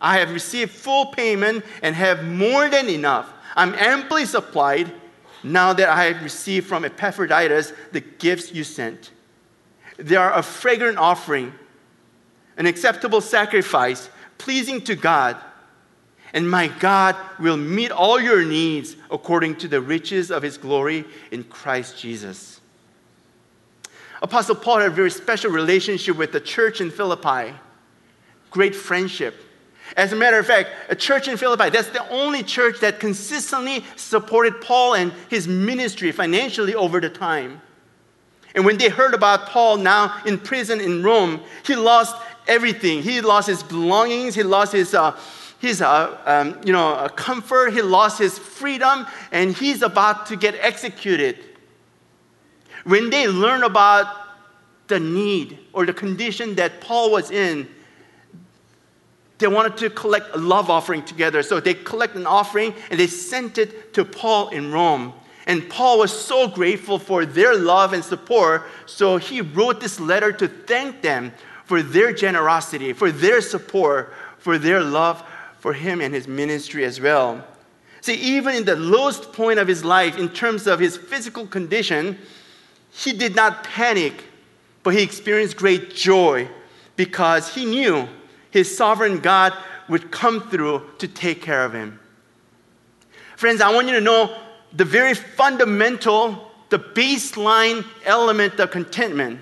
I 0.00 0.18
have 0.18 0.32
received 0.32 0.70
full 0.70 1.06
payment 1.06 1.64
and 1.82 1.94
have 1.94 2.24
more 2.24 2.68
than 2.68 2.88
enough. 2.88 3.32
I'm 3.56 3.74
amply 3.74 4.26
supplied 4.26 4.92
now 5.44 5.72
that 5.74 5.88
I 5.88 6.04
have 6.04 6.22
received 6.22 6.66
from 6.66 6.84
Epaphroditus 6.84 7.72
the 7.92 8.00
gifts 8.00 8.52
you 8.52 8.64
sent. 8.64 9.10
They 9.98 10.16
are 10.16 10.32
a 10.32 10.42
fragrant 10.42 10.98
offering, 10.98 11.52
an 12.56 12.66
acceptable 12.66 13.20
sacrifice, 13.20 14.08
pleasing 14.38 14.80
to 14.82 14.96
God. 14.96 15.36
And 16.32 16.50
my 16.50 16.66
God 16.66 17.14
will 17.38 17.56
meet 17.56 17.92
all 17.92 18.20
your 18.20 18.44
needs 18.44 18.96
according 19.10 19.56
to 19.56 19.68
the 19.68 19.80
riches 19.80 20.32
of 20.32 20.42
his 20.42 20.58
glory 20.58 21.04
in 21.30 21.44
Christ 21.44 21.98
Jesus. 21.98 22.60
Apostle 24.20 24.56
Paul 24.56 24.78
had 24.78 24.90
a 24.90 24.94
very 24.94 25.10
special 25.10 25.50
relationship 25.50 26.16
with 26.16 26.32
the 26.32 26.40
church 26.40 26.80
in 26.80 26.90
Philippi, 26.90 27.54
great 28.50 28.74
friendship. 28.74 29.36
As 29.96 30.12
a 30.12 30.16
matter 30.16 30.38
of 30.38 30.46
fact, 30.46 30.70
a 30.88 30.96
church 30.96 31.28
in 31.28 31.36
Philippi, 31.36 31.70
that's 31.70 31.90
the 31.90 32.08
only 32.10 32.42
church 32.42 32.80
that 32.80 32.98
consistently 32.98 33.84
supported 33.96 34.60
Paul 34.60 34.94
and 34.94 35.12
his 35.28 35.46
ministry 35.46 36.10
financially 36.10 36.74
over 36.74 37.00
the 37.00 37.10
time. 37.10 37.60
And 38.54 38.64
when 38.64 38.78
they 38.78 38.88
heard 38.88 39.14
about 39.14 39.48
Paul 39.48 39.76
now 39.78 40.22
in 40.24 40.38
prison 40.38 40.80
in 40.80 41.02
Rome, 41.02 41.40
he 41.66 41.76
lost 41.76 42.16
everything. 42.46 43.02
He 43.02 43.20
lost 43.20 43.48
his 43.48 43.62
belongings, 43.62 44.34
he 44.34 44.42
lost 44.42 44.72
his, 44.72 44.94
uh, 44.94 45.18
his 45.60 45.82
uh, 45.82 46.18
um, 46.24 46.60
you 46.64 46.72
know, 46.72 46.94
uh, 46.94 47.08
comfort, 47.08 47.72
he 47.72 47.82
lost 47.82 48.18
his 48.18 48.38
freedom, 48.38 49.06
and 49.32 49.56
he's 49.56 49.82
about 49.82 50.26
to 50.26 50.36
get 50.36 50.54
executed. 50.60 51.38
When 52.84 53.10
they 53.10 53.28
learned 53.28 53.64
about 53.64 54.06
the 54.88 55.00
need 55.00 55.58
or 55.72 55.86
the 55.86 55.94
condition 55.94 56.54
that 56.56 56.80
Paul 56.80 57.10
was 57.10 57.30
in, 57.30 57.68
they 59.44 59.54
wanted 59.54 59.76
to 59.76 59.90
collect 59.90 60.34
a 60.34 60.38
love 60.38 60.70
offering 60.70 61.04
together. 61.04 61.42
So 61.42 61.60
they 61.60 61.74
collected 61.74 62.18
an 62.18 62.26
offering 62.26 62.72
and 62.90 62.98
they 62.98 63.06
sent 63.06 63.58
it 63.58 63.92
to 63.92 64.02
Paul 64.02 64.48
in 64.48 64.72
Rome. 64.72 65.12
And 65.46 65.68
Paul 65.68 65.98
was 65.98 66.18
so 66.18 66.48
grateful 66.48 66.98
for 66.98 67.26
their 67.26 67.54
love 67.54 67.92
and 67.92 68.02
support, 68.02 68.62
so 68.86 69.18
he 69.18 69.42
wrote 69.42 69.82
this 69.82 70.00
letter 70.00 70.32
to 70.32 70.48
thank 70.48 71.02
them 71.02 71.30
for 71.66 71.82
their 71.82 72.14
generosity, 72.14 72.94
for 72.94 73.12
their 73.12 73.42
support, 73.42 74.14
for 74.38 74.56
their 74.56 74.80
love 74.80 75.22
for 75.58 75.74
him 75.74 76.00
and 76.00 76.14
his 76.14 76.26
ministry 76.26 76.82
as 76.86 76.98
well. 76.98 77.44
See, 78.00 78.14
even 78.14 78.54
in 78.54 78.64
the 78.64 78.76
lowest 78.76 79.34
point 79.34 79.58
of 79.58 79.68
his 79.68 79.84
life, 79.84 80.16
in 80.16 80.30
terms 80.30 80.66
of 80.66 80.80
his 80.80 80.96
physical 80.96 81.46
condition, 81.46 82.16
he 82.92 83.12
did 83.12 83.36
not 83.36 83.64
panic, 83.64 84.24
but 84.82 84.94
he 84.94 85.02
experienced 85.02 85.58
great 85.58 85.94
joy 85.94 86.48
because 86.96 87.54
he 87.54 87.66
knew 87.66 88.08
his 88.54 88.74
sovereign 88.74 89.18
God 89.18 89.52
would 89.88 90.12
come 90.12 90.48
through 90.48 90.88
to 90.98 91.08
take 91.08 91.42
care 91.42 91.64
of 91.64 91.72
him. 91.72 91.98
Friends, 93.34 93.60
I 93.60 93.74
want 93.74 93.88
you 93.88 93.94
to 93.94 94.00
know 94.00 94.32
the 94.72 94.84
very 94.84 95.14
fundamental, 95.14 96.52
the 96.68 96.78
baseline 96.78 97.84
element 98.04 98.60
of 98.60 98.70
contentment. 98.70 99.40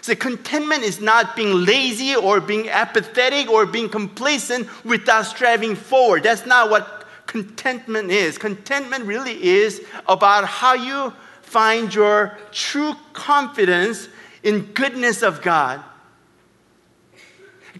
So, 0.00 0.14
contentment 0.14 0.84
is 0.84 1.02
not 1.02 1.36
being 1.36 1.66
lazy 1.66 2.16
or 2.16 2.40
being 2.40 2.70
apathetic 2.70 3.50
or 3.50 3.66
being 3.66 3.90
complacent 3.90 4.68
without 4.86 5.26
striving 5.26 5.76
forward. 5.76 6.22
That's 6.22 6.46
not 6.46 6.70
what 6.70 7.06
contentment 7.26 8.10
is. 8.10 8.38
Contentment 8.38 9.04
really 9.04 9.44
is 9.44 9.84
about 10.06 10.46
how 10.46 10.72
you 10.72 11.12
find 11.42 11.94
your 11.94 12.38
true 12.52 12.94
confidence 13.12 14.08
in 14.42 14.72
goodness 14.72 15.22
of 15.22 15.42
God. 15.42 15.84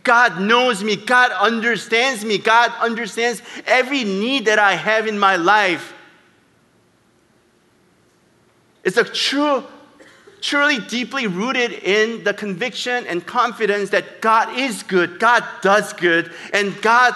God 0.09 0.41
knows 0.41 0.83
me. 0.83 0.97
God 0.97 1.33
understands 1.33 2.25
me. 2.25 2.39
God 2.39 2.73
understands 2.81 3.43
every 3.67 4.05
need 4.05 4.47
that 4.47 4.59
I 4.59 4.73
have 4.73 5.07
in 5.07 5.19
my 5.19 5.37
life. 5.37 5.93
It's 8.85 8.97
a 8.97 9.05
true, 9.05 9.65
truly 10.41 10.79
deeply 10.79 11.27
rooted 11.27 11.73
in 11.73 12.25
the 12.25 12.33
conviction 12.33 13.07
and 13.07 13.27
confidence 13.27 13.91
that 13.91 14.23
God 14.23 14.59
is 14.59 14.83
good, 14.83 15.21
God 15.21 15.45
does 15.61 15.93
good, 15.93 16.33
and 16.55 16.81
God 16.81 17.15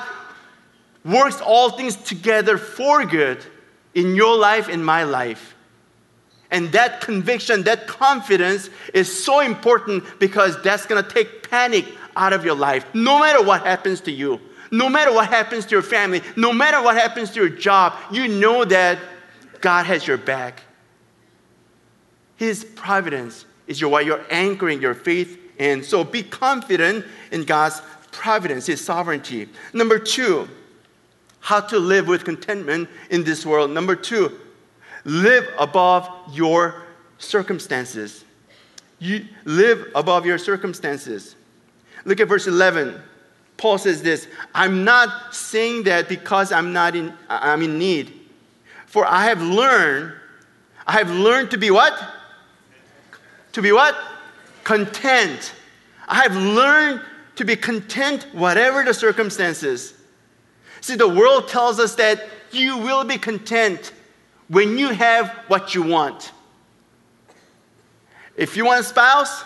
works 1.02 1.40
all 1.40 1.70
things 1.70 1.96
together 1.96 2.58
for 2.58 3.06
good 3.06 3.42
in 3.94 4.14
your 4.14 4.36
life, 4.36 4.68
in 4.68 4.84
my 4.84 5.04
life. 5.04 5.54
And 6.50 6.70
that 6.72 7.00
conviction, 7.00 7.62
that 7.62 7.86
confidence 7.86 8.68
is 8.92 9.24
so 9.24 9.40
important 9.40 10.04
because 10.18 10.60
that's 10.60 10.84
gonna 10.84 11.02
take 11.02 11.48
panic 11.48 11.86
out 12.16 12.32
of 12.32 12.44
your 12.44 12.54
life. 12.54 12.86
No 12.94 13.20
matter 13.20 13.42
what 13.42 13.62
happens 13.62 14.00
to 14.02 14.12
you, 14.12 14.40
no 14.70 14.88
matter 14.88 15.12
what 15.12 15.28
happens 15.28 15.66
to 15.66 15.70
your 15.72 15.82
family, 15.82 16.22
no 16.36 16.52
matter 16.52 16.82
what 16.82 16.96
happens 16.96 17.30
to 17.32 17.40
your 17.40 17.48
job, 17.48 17.94
you 18.10 18.26
know 18.28 18.64
that 18.64 18.98
God 19.60 19.86
has 19.86 20.06
your 20.06 20.16
back. 20.16 20.62
His 22.36 22.64
providence 22.64 23.44
is 23.66 23.80
your, 23.80 23.90
what 23.90 24.04
you're 24.04 24.24
anchoring 24.30 24.80
your 24.80 24.94
faith 24.94 25.38
in. 25.58 25.82
So 25.82 26.04
be 26.04 26.22
confident 26.22 27.04
in 27.30 27.44
God's 27.44 27.80
providence, 28.10 28.66
His 28.66 28.82
sovereignty. 28.82 29.48
Number 29.72 29.98
two, 29.98 30.48
how 31.40 31.60
to 31.60 31.78
live 31.78 32.08
with 32.08 32.24
contentment 32.24 32.88
in 33.10 33.24
this 33.24 33.44
world. 33.44 33.70
Number 33.70 33.94
two, 33.94 34.38
live 35.04 35.48
above 35.58 36.08
your 36.32 36.82
circumstances. 37.18 38.24
You 38.98 39.26
live 39.44 39.88
above 39.94 40.24
your 40.24 40.38
circumstances. 40.38 41.34
Look 42.04 42.20
at 42.20 42.28
verse 42.28 42.46
11. 42.46 43.00
Paul 43.56 43.78
says 43.78 44.02
this 44.02 44.26
I'm 44.54 44.84
not 44.84 45.34
saying 45.34 45.84
that 45.84 46.08
because 46.08 46.52
I'm 46.52 46.72
not 46.72 46.96
in, 46.96 47.12
I'm 47.28 47.62
in 47.62 47.78
need. 47.78 48.20
For 48.86 49.06
I 49.06 49.24
have 49.26 49.40
learned, 49.40 50.12
I 50.86 50.92
have 50.92 51.10
learned 51.10 51.50
to 51.52 51.58
be 51.58 51.70
what? 51.70 51.98
to 53.52 53.62
be 53.62 53.72
what? 53.72 53.96
Content. 54.64 55.54
I 56.08 56.22
have 56.22 56.36
learned 56.36 57.02
to 57.36 57.44
be 57.44 57.56
content 57.56 58.26
whatever 58.32 58.82
the 58.82 58.94
circumstances. 58.94 59.94
See, 60.80 60.96
the 60.96 61.08
world 61.08 61.48
tells 61.48 61.78
us 61.78 61.94
that 61.96 62.28
you 62.50 62.78
will 62.78 63.04
be 63.04 63.18
content 63.18 63.92
when 64.48 64.76
you 64.76 64.90
have 64.90 65.30
what 65.48 65.74
you 65.74 65.82
want. 65.82 66.32
If 68.36 68.56
you 68.56 68.64
want 68.64 68.80
a 68.80 68.84
spouse, 68.84 69.44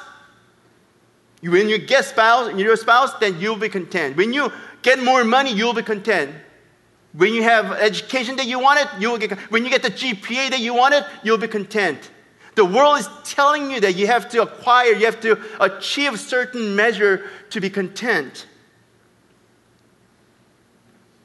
when 1.42 1.68
you 1.68 1.78
get 1.78 2.04
spouse, 2.04 2.56
you're 2.58 2.72
a 2.72 2.76
spouse, 2.76 3.14
then 3.14 3.38
you'll 3.40 3.56
be 3.56 3.68
content. 3.68 4.16
When 4.16 4.32
you 4.32 4.52
get 4.82 5.02
more 5.02 5.24
money, 5.24 5.52
you'll 5.52 5.74
be 5.74 5.82
content. 5.82 6.30
When 7.12 7.32
you 7.32 7.42
have 7.42 7.72
education 7.72 8.36
that 8.36 8.46
you 8.46 8.58
wanted, 8.58 8.88
you'll 8.98 9.18
get. 9.18 9.32
When 9.50 9.64
you 9.64 9.70
get 9.70 9.82
the 9.82 9.90
GPA 9.90 10.50
that 10.50 10.60
you 10.60 10.74
wanted, 10.74 11.04
you'll 11.22 11.38
be 11.38 11.48
content. 11.48 12.10
The 12.56 12.64
world 12.64 12.98
is 12.98 13.08
telling 13.24 13.70
you 13.70 13.80
that 13.80 13.96
you 13.96 14.06
have 14.06 14.28
to 14.30 14.42
acquire, 14.42 14.92
you 14.92 15.04
have 15.04 15.20
to 15.20 15.38
achieve 15.60 16.18
certain 16.18 16.74
measure 16.74 17.28
to 17.50 17.60
be 17.60 17.68
content. 17.68 18.46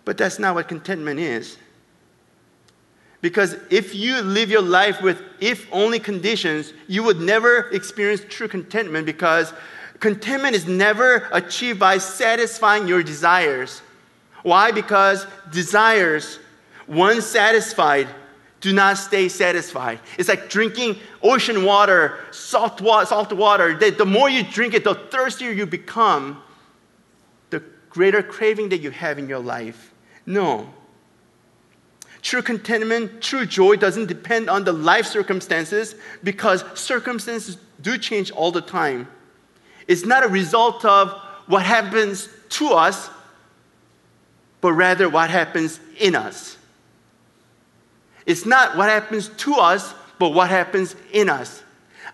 But 0.04 0.18
that's 0.18 0.40
not 0.40 0.56
what 0.56 0.68
contentment 0.68 1.20
is. 1.20 1.58
Because 3.22 3.56
if 3.70 3.94
you 3.94 4.22
live 4.22 4.50
your 4.50 4.62
life 4.62 5.02
with 5.02 5.22
if 5.40 5.68
only 5.72 6.00
conditions, 6.00 6.74
you 6.88 7.04
would 7.04 7.22
never 7.22 7.70
experience 7.70 8.22
true 8.28 8.48
contentment 8.48 9.06
because 9.06 9.54
contentment 10.02 10.56
is 10.56 10.68
never 10.68 11.30
achieved 11.32 11.80
by 11.80 12.00
satisfying 12.00 12.88
your 12.88 13.04
desires. 13.04 13.82
Why? 14.44 14.72
Because 14.72 15.26
desires, 15.52 16.40
once 16.88 17.26
satisfied, 17.26 18.08
do 18.60 18.74
not 18.74 18.98
stay 18.98 19.30
satisfied. 19.30 20.00
It's 20.18 20.28
like 20.28 20.50
drinking 20.50 20.98
ocean 21.24 21.64
water, 21.64 22.20
salt 22.32 22.82
water. 22.82 23.06
Salt 23.06 23.32
water. 23.32 23.76
The, 23.76 23.92
the 23.92 24.06
more 24.06 24.30
you 24.30 24.44
drink 24.44 24.74
it, 24.74 24.84
the 24.84 24.96
thirstier 24.96 25.52
you 25.52 25.66
become, 25.66 26.42
the 27.52 27.64
greater 27.90 28.22
craving 28.22 28.70
that 28.70 28.80
you 28.80 28.92
have 28.92 29.18
in 29.18 29.30
your 29.30 29.40
life. 29.40 29.94
No. 30.26 30.72
True 32.22 32.42
contentment, 32.42 33.22
true 33.22 33.46
joy 33.46 33.78
doesn't 33.78 34.08
depend 34.08 34.50
on 34.50 34.64
the 34.64 34.74
life 34.74 35.06
circumstances 35.06 35.96
because 36.24 36.64
circumstances 36.76 37.58
do 37.82 37.98
change 37.98 38.30
all 38.32 38.52
the 38.52 38.62
time. 38.62 39.08
It's 39.88 40.06
not 40.06 40.24
a 40.24 40.28
result 40.28 40.86
of 40.86 41.12
what 41.48 41.64
happens 41.64 42.30
to 42.50 42.70
us, 42.70 43.10
but 44.62 44.74
rather 44.74 45.10
what 45.10 45.30
happens 45.30 45.80
in 46.00 46.16
us. 46.16 46.58
It's 48.26 48.46
not 48.46 48.78
what 48.78 48.90
happens 48.90 49.30
to 49.30 49.56
us, 49.56 49.94
but 50.20 50.30
what 50.30 50.50
happens 50.50 50.96
in 51.12 51.30
us. 51.30 51.64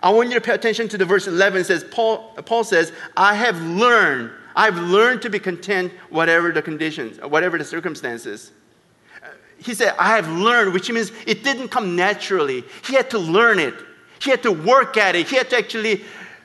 I 0.02 0.12
want 0.12 0.30
you 0.30 0.36
to 0.36 0.42
pay 0.42 0.54
attention 0.54 0.88
to 0.90 0.98
the 0.98 1.06
verse 1.06 1.28
11. 1.28 1.62
It 1.62 1.64
says, 1.66 1.84
Paul, 1.84 2.34
Paul 2.46 2.64
says, 2.64 2.94
I 3.16 3.36
have 3.36 3.62
learned, 3.62 4.32
I've 4.56 4.78
learned 4.78 5.22
to 5.24 5.30
be 5.30 5.40
content 5.40 5.92
whatever 6.10 6.52
the 6.52 6.62
conditions, 6.62 7.20
whatever 7.20 7.58
the 7.58 7.66
circumstances. 7.66 8.52
He 9.58 9.74
said, 9.74 9.96
I 10.00 10.16
have 10.16 10.30
learned, 10.30 10.74
which 10.74 10.90
means 10.92 11.12
it 11.26 11.44
didn't 11.44 11.70
come 11.70 11.96
naturally. 11.96 12.64
He 12.86 12.94
had 12.94 13.10
to 13.10 13.20
learn 13.20 13.60
it. 13.60 13.74
He 14.20 14.30
had 14.30 14.44
to 14.44 14.52
work 14.52 14.98
at 14.98 15.16
it. 15.16 15.28
He 15.28 15.36
had 15.36 15.50
to 15.50 15.58
actually, 15.58 16.04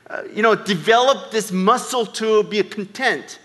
uh, 0.08 0.22
you 0.34 0.42
know, 0.42 0.54
develop 0.54 1.30
this 1.30 1.52
muscle 1.52 2.04
to 2.04 2.42
be 2.44 2.62
content. 2.62 3.38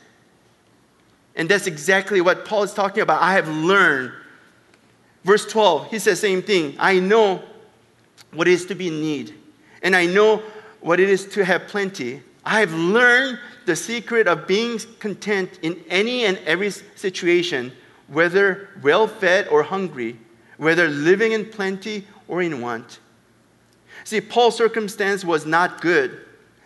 And 1.36 1.48
that's 1.48 1.68
exactly 1.68 2.20
what 2.20 2.46
Paul 2.46 2.64
is 2.64 2.74
talking 2.74 3.02
about. 3.02 3.22
I 3.22 3.34
have 3.34 3.48
learned. 3.48 4.12
Verse 5.24 5.46
12, 5.46 5.92
he 5.92 6.00
says 6.00 6.20
same 6.20 6.42
thing. 6.42 6.76
I 6.80 7.00
know 7.00 7.44
what 8.34 8.48
it 8.48 8.54
is 8.54 8.66
to 8.68 8.76
be 8.76 8.88
in 8.88 9.02
need, 9.02 9.36
and 9.82 9.96
I 9.96 10.06
know 10.06 10.42
what 10.80 11.00
it 11.00 11.10
is 11.10 11.26
to 11.30 11.46
have 11.46 11.68
plenty. 11.68 12.22
I 12.46 12.62
have 12.62 12.74
learned 12.74 13.40
the 13.66 13.76
secret 13.76 14.28
of 14.28 14.48
being 14.48 14.80
content 15.00 15.60
in 15.62 15.84
any 15.90 16.24
and 16.26 16.38
every 16.40 16.72
situation, 16.72 17.74
whether 18.08 18.70
well 18.82 19.08
fed 19.08 19.50
or 19.50 19.64
hungry, 19.64 20.18
whether 20.56 20.88
living 20.88 21.34
in 21.34 21.46
plenty 21.46 22.08
or 22.28 22.42
in 22.42 22.62
want. 22.62 23.00
See, 24.06 24.22
Paul's 24.22 24.56
circumstance 24.56 25.26
was 25.26 25.46
not 25.46 25.82
good. 25.82 26.22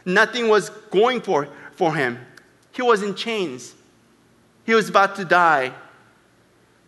Nothing 0.05 0.47
was 0.47 0.69
going 0.89 1.21
for, 1.21 1.47
for 1.73 1.95
him. 1.95 2.19
He 2.71 2.81
was 2.81 3.03
in 3.03 3.15
chains. 3.15 3.75
He 4.65 4.73
was 4.73 4.89
about 4.89 5.15
to 5.17 5.25
die. 5.25 5.73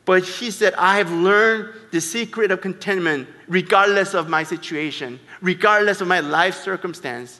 But 0.06 0.26
he 0.26 0.52
said, 0.52 0.74
I 0.76 0.98
have 0.98 1.12
learned 1.12 1.74
the 1.92 2.02
secret 2.02 2.52
of 2.52 2.62
contentment 2.62 3.28
regardless 3.48 4.14
of 4.14 4.30
my 4.30 4.44
situation, 4.44 5.20
regardless 5.42 6.02
of 6.02 6.08
my 6.08 6.20
life 6.20 6.56
circumstance. 6.56 7.40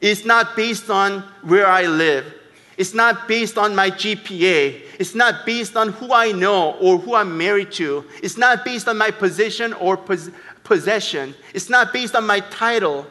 It's 0.00 0.24
not 0.24 0.56
based 0.56 0.90
on 0.90 1.20
where 1.42 1.66
I 1.66 1.86
live. 1.86 2.32
It's 2.76 2.94
not 2.94 3.28
based 3.28 3.56
on 3.56 3.74
my 3.74 3.90
GPA. 3.90 4.82
It's 4.98 5.14
not 5.14 5.46
based 5.46 5.76
on 5.76 5.90
who 5.90 6.12
I 6.12 6.32
know 6.32 6.72
or 6.72 6.98
who 6.98 7.14
I'm 7.14 7.38
married 7.38 7.72
to. 7.72 8.04
It's 8.22 8.36
not 8.36 8.64
based 8.64 8.88
on 8.88 8.98
my 8.98 9.10
position 9.10 9.72
or 9.74 9.96
pos- 9.96 10.30
possession. 10.64 11.34
It's 11.52 11.70
not 11.70 11.92
based 11.92 12.16
on 12.16 12.26
my 12.26 12.40
title. 12.40 13.06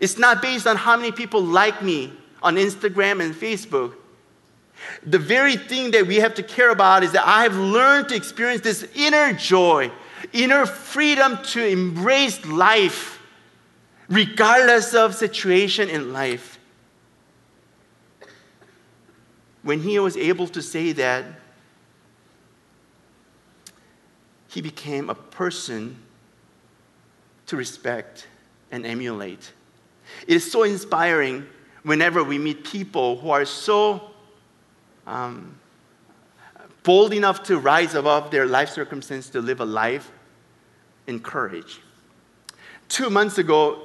It's 0.00 0.18
not 0.18 0.42
based 0.42 0.66
on 0.66 0.76
how 0.76 0.96
many 0.96 1.12
people 1.12 1.42
like 1.42 1.82
me 1.82 2.12
on 2.42 2.56
Instagram 2.56 3.22
and 3.22 3.34
Facebook. 3.34 3.94
The 5.04 5.18
very 5.18 5.56
thing 5.56 5.92
that 5.92 6.06
we 6.06 6.16
have 6.16 6.34
to 6.34 6.42
care 6.42 6.70
about 6.70 7.02
is 7.02 7.12
that 7.12 7.26
I 7.26 7.42
have 7.42 7.56
learned 7.56 8.08
to 8.10 8.14
experience 8.14 8.60
this 8.62 8.86
inner 8.94 9.32
joy, 9.32 9.90
inner 10.32 10.66
freedom 10.66 11.38
to 11.44 11.66
embrace 11.66 12.44
life, 12.44 13.20
regardless 14.08 14.94
of 14.94 15.14
situation 15.14 15.88
in 15.88 16.12
life. 16.12 16.58
When 19.62 19.80
he 19.80 19.98
was 19.98 20.16
able 20.16 20.46
to 20.48 20.60
say 20.60 20.92
that, 20.92 21.24
he 24.48 24.60
became 24.60 25.08
a 25.08 25.14
person 25.14 25.96
to 27.46 27.56
respect 27.56 28.26
and 28.70 28.84
emulate. 28.84 29.52
It 30.26 30.36
is 30.36 30.50
so 30.50 30.62
inspiring 30.62 31.46
whenever 31.82 32.24
we 32.24 32.38
meet 32.38 32.64
people 32.64 33.16
who 33.16 33.30
are 33.30 33.44
so 33.44 34.10
um, 35.06 35.58
bold 36.82 37.12
enough 37.12 37.42
to 37.44 37.58
rise 37.58 37.94
above 37.94 38.30
their 38.30 38.46
life 38.46 38.70
circumstance 38.70 39.28
to 39.30 39.40
live 39.40 39.60
a 39.60 39.64
life 39.64 40.10
in 41.06 41.20
courage. 41.20 41.80
Two 42.88 43.10
months 43.10 43.38
ago, 43.38 43.82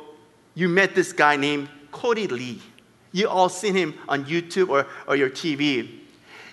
you 0.56 0.70
met 0.70 0.96
this 0.96 1.14
guy 1.14 1.36
named 1.36 1.70
Kodi 1.92 2.30
Lee. 2.30 2.62
You 3.12 3.28
all 3.28 3.50
seen 3.50 3.76
him 3.76 3.96
on 4.08 4.26
YouTube 4.26 4.70
or, 4.70 4.86
or 5.08 5.15
your 5.15 5.30
TV. 5.30 6.00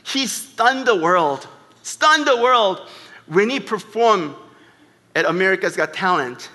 He 0.05 0.27
stunned 0.27 0.87
the 0.87 0.97
world, 0.97 1.47
stunned 1.83 2.27
the 2.27 2.37
world 2.37 2.89
when 3.27 3.51
he 3.51 3.61
performed 3.61 4.35
at 5.15 5.25
America's 5.25 5.77
Got 5.77 5.93
Talent. 5.93 6.51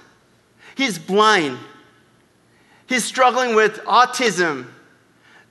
He's 0.76 0.98
blind. 0.98 1.58
He's 2.92 3.06
struggling 3.06 3.56
with 3.56 3.78
autism. 3.86 4.66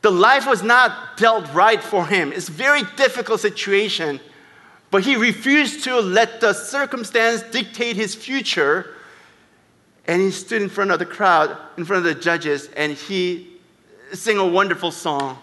The 0.03 0.11
life 0.11 0.47
was 0.47 0.63
not 0.63 1.17
dealt 1.17 1.51
right 1.55 1.83
for 1.83 2.07
him. 2.07 2.35
It's 2.35 2.51
a 2.51 2.53
very 2.53 2.83
difficult 2.99 3.41
situation. 3.41 4.21
But 4.91 5.05
he 5.05 5.17
refused 5.17 5.85
to 5.85 6.01
let 6.01 6.43
the 6.43 6.53
circumstance 6.53 7.41
dictate 7.41 7.97
his 7.97 8.15
future. 8.15 8.95
And 10.07 10.21
he 10.21 10.31
stood 10.33 10.61
in 10.61 10.69
front 10.69 10.91
of 10.91 10.99
the 10.99 11.07
crowd, 11.07 11.57
in 11.79 11.87
front 11.87 12.07
of 12.07 12.15
the 12.15 12.21
judges, 12.21 12.69
and 12.77 12.93
he 12.93 13.49
sang 14.13 14.37
a 14.37 14.47
wonderful 14.47 14.91
song. 14.91 15.39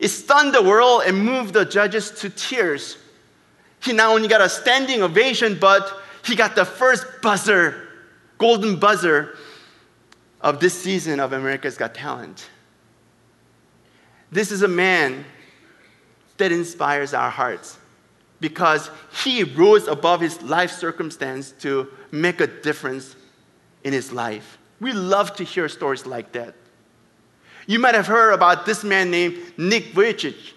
It 0.00 0.08
stunned 0.08 0.56
the 0.56 0.62
world 0.62 1.02
and 1.06 1.16
moved 1.16 1.54
the 1.54 1.64
judges 1.64 2.10
to 2.22 2.30
tears. 2.30 2.98
He 3.80 3.92
not 3.92 4.10
only 4.10 4.26
got 4.26 4.40
a 4.40 4.48
standing 4.48 5.04
ovation, 5.04 5.56
but 5.60 5.88
he 6.24 6.34
got 6.34 6.56
the 6.56 6.64
first 6.64 7.06
buzzer, 7.22 7.90
golden 8.38 8.80
buzzer 8.80 9.36
of 10.44 10.60
this 10.60 10.74
season 10.74 11.20
of 11.20 11.32
America's 11.32 11.78
Got 11.78 11.94
Talent. 11.94 12.50
This 14.30 14.52
is 14.52 14.60
a 14.62 14.68
man 14.68 15.24
that 16.36 16.52
inspires 16.52 17.14
our 17.14 17.30
hearts 17.30 17.78
because 18.40 18.90
he 19.24 19.42
rose 19.42 19.88
above 19.88 20.20
his 20.20 20.42
life 20.42 20.70
circumstance 20.70 21.52
to 21.60 21.88
make 22.10 22.42
a 22.42 22.46
difference 22.46 23.16
in 23.84 23.94
his 23.94 24.12
life. 24.12 24.58
We 24.80 24.92
love 24.92 25.34
to 25.36 25.44
hear 25.44 25.66
stories 25.66 26.04
like 26.04 26.32
that. 26.32 26.54
You 27.66 27.78
might 27.78 27.94
have 27.94 28.06
heard 28.06 28.32
about 28.32 28.66
this 28.66 28.84
man 28.84 29.10
named 29.10 29.38
Nick 29.56 29.94
Vujicic. 29.94 30.52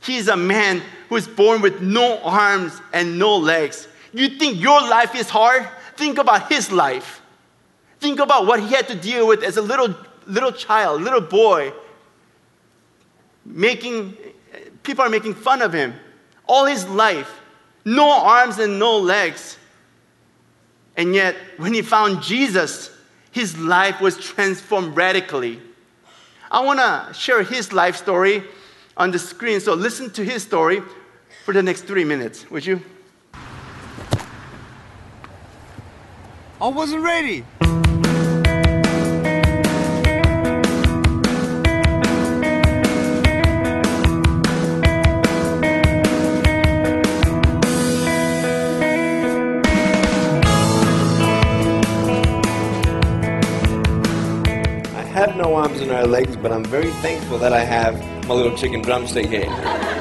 He's 0.00 0.28
a 0.28 0.36
man 0.36 0.80
who 1.10 1.16
is 1.16 1.28
born 1.28 1.60
with 1.60 1.82
no 1.82 2.18
arms 2.20 2.80
and 2.94 3.18
no 3.18 3.36
legs. 3.36 3.86
You 4.14 4.30
think 4.30 4.58
your 4.58 4.80
life 4.80 5.14
is 5.14 5.28
hard? 5.28 5.68
Think 5.96 6.16
about 6.16 6.50
his 6.50 6.72
life. 6.72 7.21
Think 8.02 8.18
about 8.18 8.46
what 8.46 8.58
he 8.58 8.66
had 8.66 8.88
to 8.88 8.96
deal 8.96 9.28
with 9.28 9.44
as 9.44 9.58
a 9.58 9.62
little, 9.62 9.94
little 10.26 10.50
child, 10.50 11.02
little 11.02 11.20
boy. 11.20 11.72
Making, 13.44 14.16
people 14.82 15.04
are 15.04 15.08
making 15.08 15.34
fun 15.34 15.62
of 15.62 15.72
him 15.72 15.94
all 16.48 16.66
his 16.66 16.84
life. 16.88 17.40
No 17.84 18.10
arms 18.10 18.58
and 18.58 18.80
no 18.80 18.98
legs. 18.98 19.56
And 20.96 21.14
yet, 21.14 21.36
when 21.58 21.72
he 21.72 21.80
found 21.82 22.24
Jesus, 22.24 22.90
his 23.30 23.56
life 23.56 24.00
was 24.00 24.18
transformed 24.18 24.96
radically. 24.96 25.60
I 26.50 26.58
want 26.58 26.80
to 26.80 27.14
share 27.14 27.44
his 27.44 27.72
life 27.72 27.94
story 27.94 28.42
on 28.96 29.12
the 29.12 29.18
screen. 29.20 29.60
So 29.60 29.74
listen 29.74 30.10
to 30.14 30.24
his 30.24 30.42
story 30.42 30.82
for 31.44 31.54
the 31.54 31.62
next 31.62 31.82
three 31.82 32.04
minutes, 32.04 32.50
would 32.50 32.66
you? 32.66 32.82
I 36.60 36.66
wasn't 36.66 37.04
ready. 37.04 37.44
Have 55.12 55.36
no 55.36 55.54
arms 55.54 55.80
and 55.80 55.90
no 55.90 56.04
legs, 56.04 56.36
but 56.36 56.50
I'm 56.50 56.64
very 56.64 56.90
thankful 57.00 57.38
that 57.38 57.52
I 57.52 57.60
have 57.60 57.94
my 58.26 58.34
little 58.34 58.56
chicken 58.56 58.82
drumstick 58.82 59.26
here. 59.26 59.91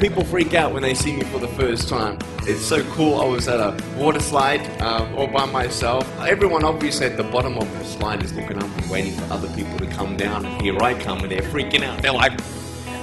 People 0.00 0.24
freak 0.24 0.54
out 0.54 0.72
when 0.72 0.82
they 0.82 0.94
see 0.94 1.16
me 1.16 1.24
for 1.24 1.40
the 1.40 1.48
first 1.48 1.88
time. 1.88 2.18
It's 2.42 2.64
so 2.64 2.84
cool. 2.92 3.20
I 3.20 3.24
was 3.24 3.48
at 3.48 3.58
a 3.58 3.76
water 3.96 4.20
slide 4.20 4.60
uh, 4.80 5.12
all 5.16 5.26
by 5.26 5.44
myself. 5.46 6.08
Everyone 6.20 6.64
obviously 6.64 7.06
at 7.06 7.16
the 7.16 7.24
bottom 7.24 7.58
of 7.58 7.68
the 7.76 7.84
slide 7.84 8.22
is 8.22 8.32
looking 8.32 8.58
up 8.58 8.78
and 8.78 8.88
waiting 8.88 9.12
for 9.14 9.24
other 9.32 9.48
people 9.56 9.76
to 9.78 9.86
come 9.88 10.16
down. 10.16 10.46
And 10.46 10.62
here 10.62 10.78
I 10.78 10.94
come, 10.94 11.18
and 11.24 11.32
they're 11.32 11.42
freaking 11.42 11.82
out. 11.82 12.00
They're 12.00 12.12
like, 12.12 12.30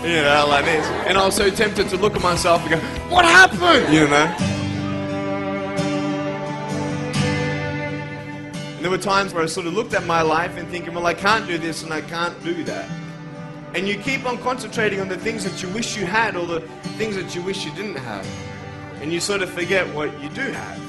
you 0.03 0.21
know, 0.21 0.45
like 0.47 0.63
this. 0.63 0.85
And 1.05 1.17
I 1.17 1.25
was 1.25 1.35
so 1.35 1.49
tempted 1.49 1.89
to 1.89 1.97
look 1.97 2.15
at 2.15 2.21
myself 2.21 2.61
and 2.61 2.69
go, 2.71 2.79
what 3.13 3.25
happened? 3.25 3.93
You 3.93 4.07
know? 4.07 4.33
And 8.75 8.85
there 8.85 8.89
were 8.89 8.97
times 8.97 9.33
where 9.33 9.43
I 9.43 9.47
sort 9.47 9.67
of 9.67 9.73
looked 9.73 9.93
at 9.95 10.05
my 10.05 10.21
life 10.21 10.55
and 10.55 10.65
thinking, 10.69 10.93
well, 10.93 11.05
I 11.05 11.13
can't 11.13 11.45
do 11.45 11.57
this 11.57 11.83
and 11.83 11.93
I 11.93 11.99
can't 11.99 12.41
do 12.41 12.63
that. 12.63 12.89
And 13.75 13.89
you 13.89 13.97
keep 13.97 14.25
on 14.25 14.37
concentrating 14.37 15.01
on 15.01 15.09
the 15.09 15.17
things 15.17 15.43
that 15.43 15.61
you 15.61 15.67
wish 15.67 15.97
you 15.97 16.05
had 16.05 16.37
or 16.37 16.45
the 16.45 16.61
things 16.97 17.17
that 17.17 17.35
you 17.35 17.41
wish 17.41 17.65
you 17.65 17.73
didn't 17.73 17.97
have. 17.97 18.25
And 19.01 19.11
you 19.11 19.19
sort 19.19 19.41
of 19.41 19.49
forget 19.49 19.85
what 19.93 20.17
you 20.21 20.29
do 20.29 20.43
have. 20.43 20.79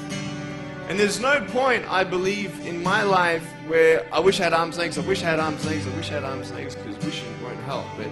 And 0.87 0.97
there's 0.97 1.19
no 1.19 1.41
point, 1.47 1.83
I 1.91 2.05
believe, 2.05 2.65
in 2.65 2.81
my 2.81 3.03
life 3.03 3.43
where 3.67 4.07
I 4.13 4.21
wish 4.21 4.39
I 4.39 4.45
had 4.45 4.53
arms 4.53 4.77
legs, 4.77 4.97
I 4.97 5.01
wish 5.01 5.21
I 5.21 5.25
had 5.25 5.39
arms 5.41 5.65
legs, 5.65 5.85
I 5.85 5.93
wish 5.97 6.09
I 6.11 6.13
had 6.13 6.23
arms 6.23 6.49
legs, 6.53 6.75
because 6.77 6.97
wishing 7.03 7.43
won't 7.43 7.59
help. 7.63 7.85
But 7.97 8.07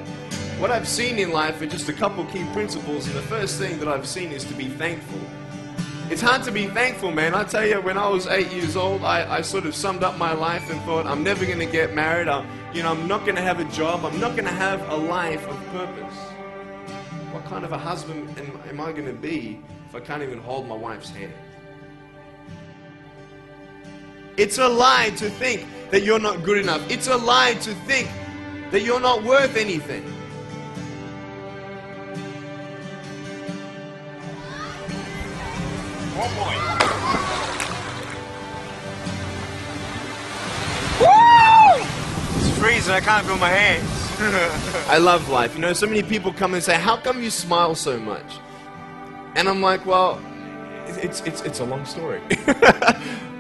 what 0.60 0.72
I've 0.72 0.90
seen 0.90 1.20
in 1.20 1.32
life 1.32 1.62
are 1.62 1.68
just 1.68 1.88
a 1.88 1.94
couple 1.94 2.26
key 2.26 2.44
principles. 2.52 3.08
And 3.08 3.16
the 3.16 3.22
first 3.22 3.58
thing 3.58 3.80
that 3.80 3.88
I've 3.88 4.06
seen 4.06 4.34
is 4.34 4.44
to 4.44 4.54
be 4.56 4.68
thankful. 4.68 5.22
It's 6.10 6.22
hard 6.22 6.44
to 6.44 6.52
be 6.52 6.68
thankful, 6.68 7.12
man. 7.12 7.34
I 7.34 7.46
tell 7.46 7.66
you, 7.66 7.80
when 7.80 7.98
I 7.98 8.10
was 8.10 8.28
eight 8.28 8.52
years 8.52 8.76
old, 8.76 9.04
I, 9.06 9.38
I 9.38 9.42
sort 9.42 9.66
of 9.66 9.74
summed 9.74 10.04
up 10.04 10.18
my 10.18 10.34
life 10.34 10.70
and 10.70 10.82
thought, 10.82 11.06
I'm 11.06 11.24
never 11.24 11.46
going 11.46 11.60
to 11.60 11.66
get 11.66 11.94
married. 11.96 12.28
I'm, 12.28 12.46
you 12.76 12.84
know, 12.84 12.92
I'm 12.92 13.08
not 13.08 13.22
going 13.22 13.38
to 13.38 13.42
have 13.42 13.62
a 13.62 13.64
job. 13.72 14.04
I'm 14.04 14.20
not 14.20 14.32
going 14.32 14.44
to 14.44 14.52
have 14.52 14.90
a 14.90 14.96
life 14.96 15.48
of 15.48 15.66
purpose. 15.68 16.18
What 17.32 17.46
kind 17.46 17.64
of 17.64 17.72
a 17.72 17.78
husband 17.78 18.38
am, 18.38 18.60
am 18.68 18.82
I 18.82 18.92
going 18.92 19.06
to 19.06 19.14
be 19.14 19.62
if 19.88 19.96
I 19.96 20.02
can't 20.02 20.22
even 20.22 20.40
hold 20.40 20.68
my 20.68 20.76
wife's 20.76 21.10
hand? 21.10 21.32
It's 24.36 24.58
a 24.58 24.68
lie 24.68 25.12
to 25.12 25.30
think 25.30 25.66
that 25.92 26.04
you're 26.04 26.20
not 26.20 26.44
good 26.44 26.58
enough. 26.58 26.86
It's 26.92 27.08
a 27.08 27.16
lie 27.16 27.54
to 27.54 27.74
think 27.74 28.10
that 28.72 28.82
you're 28.82 29.00
not 29.00 29.24
worth 29.24 29.56
anything. 29.56 30.04
Oh, 36.18 36.28
One 36.28 36.80
point. 36.80 36.85
Freezing. 42.66 42.96
I 42.96 43.00
can't 43.00 43.24
feel 43.28 43.38
my 43.38 43.50
hands. 43.50 43.86
I 44.90 44.98
love 44.98 45.30
life. 45.30 45.54
You 45.54 45.62
know, 45.62 45.74
so 45.74 45.86
many 45.86 46.02
people 46.02 46.34
come 46.34 46.56
and 46.56 46.64
say, 46.64 46.74
How 46.74 46.98
come 46.98 47.22
you 47.22 47.30
smile 47.30 47.76
so 47.76 48.00
much? 48.00 48.26
And 49.36 49.48
I'm 49.48 49.62
like, 49.62 49.86
Well, 49.86 50.20
it's, 50.88 51.22
it's, 51.22 51.42
it's 51.42 51.60
a 51.60 51.64
long 51.64 51.86
story. 51.86 52.20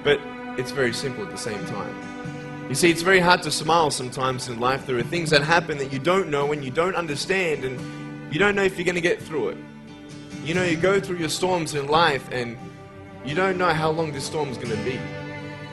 but 0.04 0.20
it's 0.60 0.70
very 0.70 0.94
simple 0.94 1.24
at 1.24 1.32
the 1.32 1.40
same 1.40 1.66
time. 1.66 1.96
You 2.70 2.76
see, 2.76 2.92
it's 2.92 3.02
very 3.02 3.20
hard 3.20 3.42
to 3.42 3.52
smile 3.52 3.90
sometimes 3.90 4.48
in 4.48 4.60
life. 4.60 4.86
There 4.86 4.98
are 5.00 5.02
things 5.02 5.32
that 5.32 5.42
happen 5.42 5.80
that 5.80 5.92
you 5.92 5.98
don't 5.98 6.30
know 6.30 6.52
and 6.52 6.64
you 6.64 6.70
don't 6.70 6.96
understand, 6.96 7.64
and 7.64 8.32
you 8.32 8.38
don't 8.38 8.56
know 8.56 8.64
if 8.64 8.78
you're 8.78 8.86
going 8.86 8.94
to 8.94 9.02
get 9.02 9.20
through 9.20 9.50
it. 9.50 9.58
You 10.44 10.54
know, 10.54 10.64
you 10.64 10.78
go 10.78 11.00
through 11.00 11.18
your 11.18 11.30
storms 11.30 11.74
in 11.74 11.88
life 11.88 12.30
and 12.32 12.56
you 13.26 13.34
don't 13.34 13.58
know 13.58 13.74
how 13.74 13.90
long 13.90 14.12
this 14.12 14.26
storm 14.26 14.50
is 14.50 14.58
going 14.58 14.70
to 14.70 14.84
be. 14.84 15.00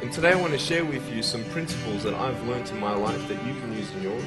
And 0.02 0.12
today 0.12 0.32
I 0.32 0.34
want 0.34 0.52
to 0.52 0.58
share 0.58 0.84
with 0.84 1.08
you 1.14 1.22
some 1.22 1.44
principles 1.44 2.02
that 2.02 2.12
I've 2.12 2.42
learned 2.48 2.68
in 2.70 2.80
my 2.80 2.92
life 2.92 3.28
that 3.28 3.36
you 3.46 3.54
can 3.54 3.72
use 3.72 3.88
in 3.94 4.02
yours. 4.02 4.24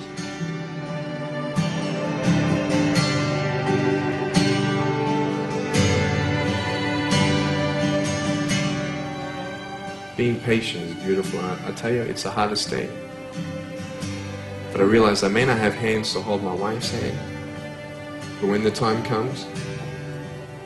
Being 10.15 10.39
patient 10.39 10.85
is 10.85 10.95
beautiful. 11.03 11.41
I, 11.41 11.59
I 11.67 11.71
tell 11.73 11.91
you, 11.91 12.03
it's 12.03 12.23
the 12.23 12.31
hardest 12.31 12.69
thing. 12.69 12.89
But 14.71 14.79
I 14.79 14.85
realize 14.85 15.23
I 15.23 15.27
may 15.27 15.43
not 15.43 15.57
have 15.57 15.73
hands 15.73 16.13
to 16.13 16.21
hold 16.21 16.41
my 16.41 16.53
wife's 16.53 16.89
hand. 16.89 17.19
But 18.39 18.47
when 18.47 18.63
the 18.63 18.71
time 18.71 19.03
comes, 19.03 19.45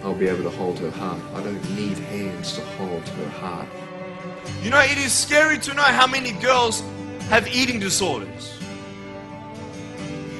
I'll 0.04 0.14
be 0.14 0.28
able 0.28 0.44
to 0.44 0.52
hold 0.52 0.78
her 0.78 0.92
heart. 0.92 1.20
I 1.34 1.42
don't 1.44 1.76
need 1.76 1.98
hands 1.98 2.54
to 2.58 2.62
hold 2.62 3.10
her 3.10 3.30
heart. 3.30 3.68
You 4.64 4.70
know, 4.70 4.80
it 4.80 4.98
is 4.98 5.14
scary 5.14 5.58
to 5.60 5.74
know 5.74 5.84
how 5.84 6.08
many 6.08 6.32
girls 6.34 6.84
have 7.30 7.48
eating 7.48 7.80
disorders. 7.80 8.60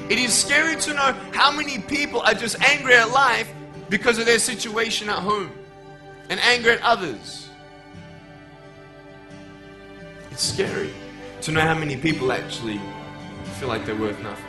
It 0.08 0.18
is 0.18 0.34
scary 0.34 0.76
to 0.76 0.94
know 0.94 1.12
how 1.32 1.52
many 1.52 1.78
people 1.78 2.20
are 2.20 2.34
just 2.34 2.60
angry 2.60 2.94
at 2.94 3.10
life 3.10 3.52
because 3.88 4.18
of 4.18 4.26
their 4.26 4.38
situation 4.38 5.08
at 5.08 5.18
home 5.18 5.52
and 6.28 6.40
angry 6.40 6.72
at 6.72 6.82
others. 6.82 7.48
It's 10.30 10.42
scary 10.42 10.92
to 11.42 11.52
know 11.52 11.60
how 11.60 11.74
many 11.74 11.96
people 11.96 12.32
actually 12.32 12.80
feel 13.58 13.68
like 13.68 13.86
they're 13.86 13.94
worth 13.94 14.20
nothing. 14.22 14.46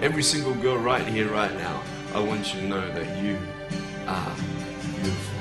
Every 0.00 0.22
single 0.22 0.54
girl 0.54 0.76
right 0.76 1.06
here, 1.06 1.30
right 1.30 1.54
now, 1.54 1.82
I 2.14 2.20
want 2.20 2.54
you 2.54 2.60
to 2.60 2.66
know 2.66 2.92
that 2.92 3.22
you 3.22 3.38
are 4.06 4.34
beautiful. 4.96 5.35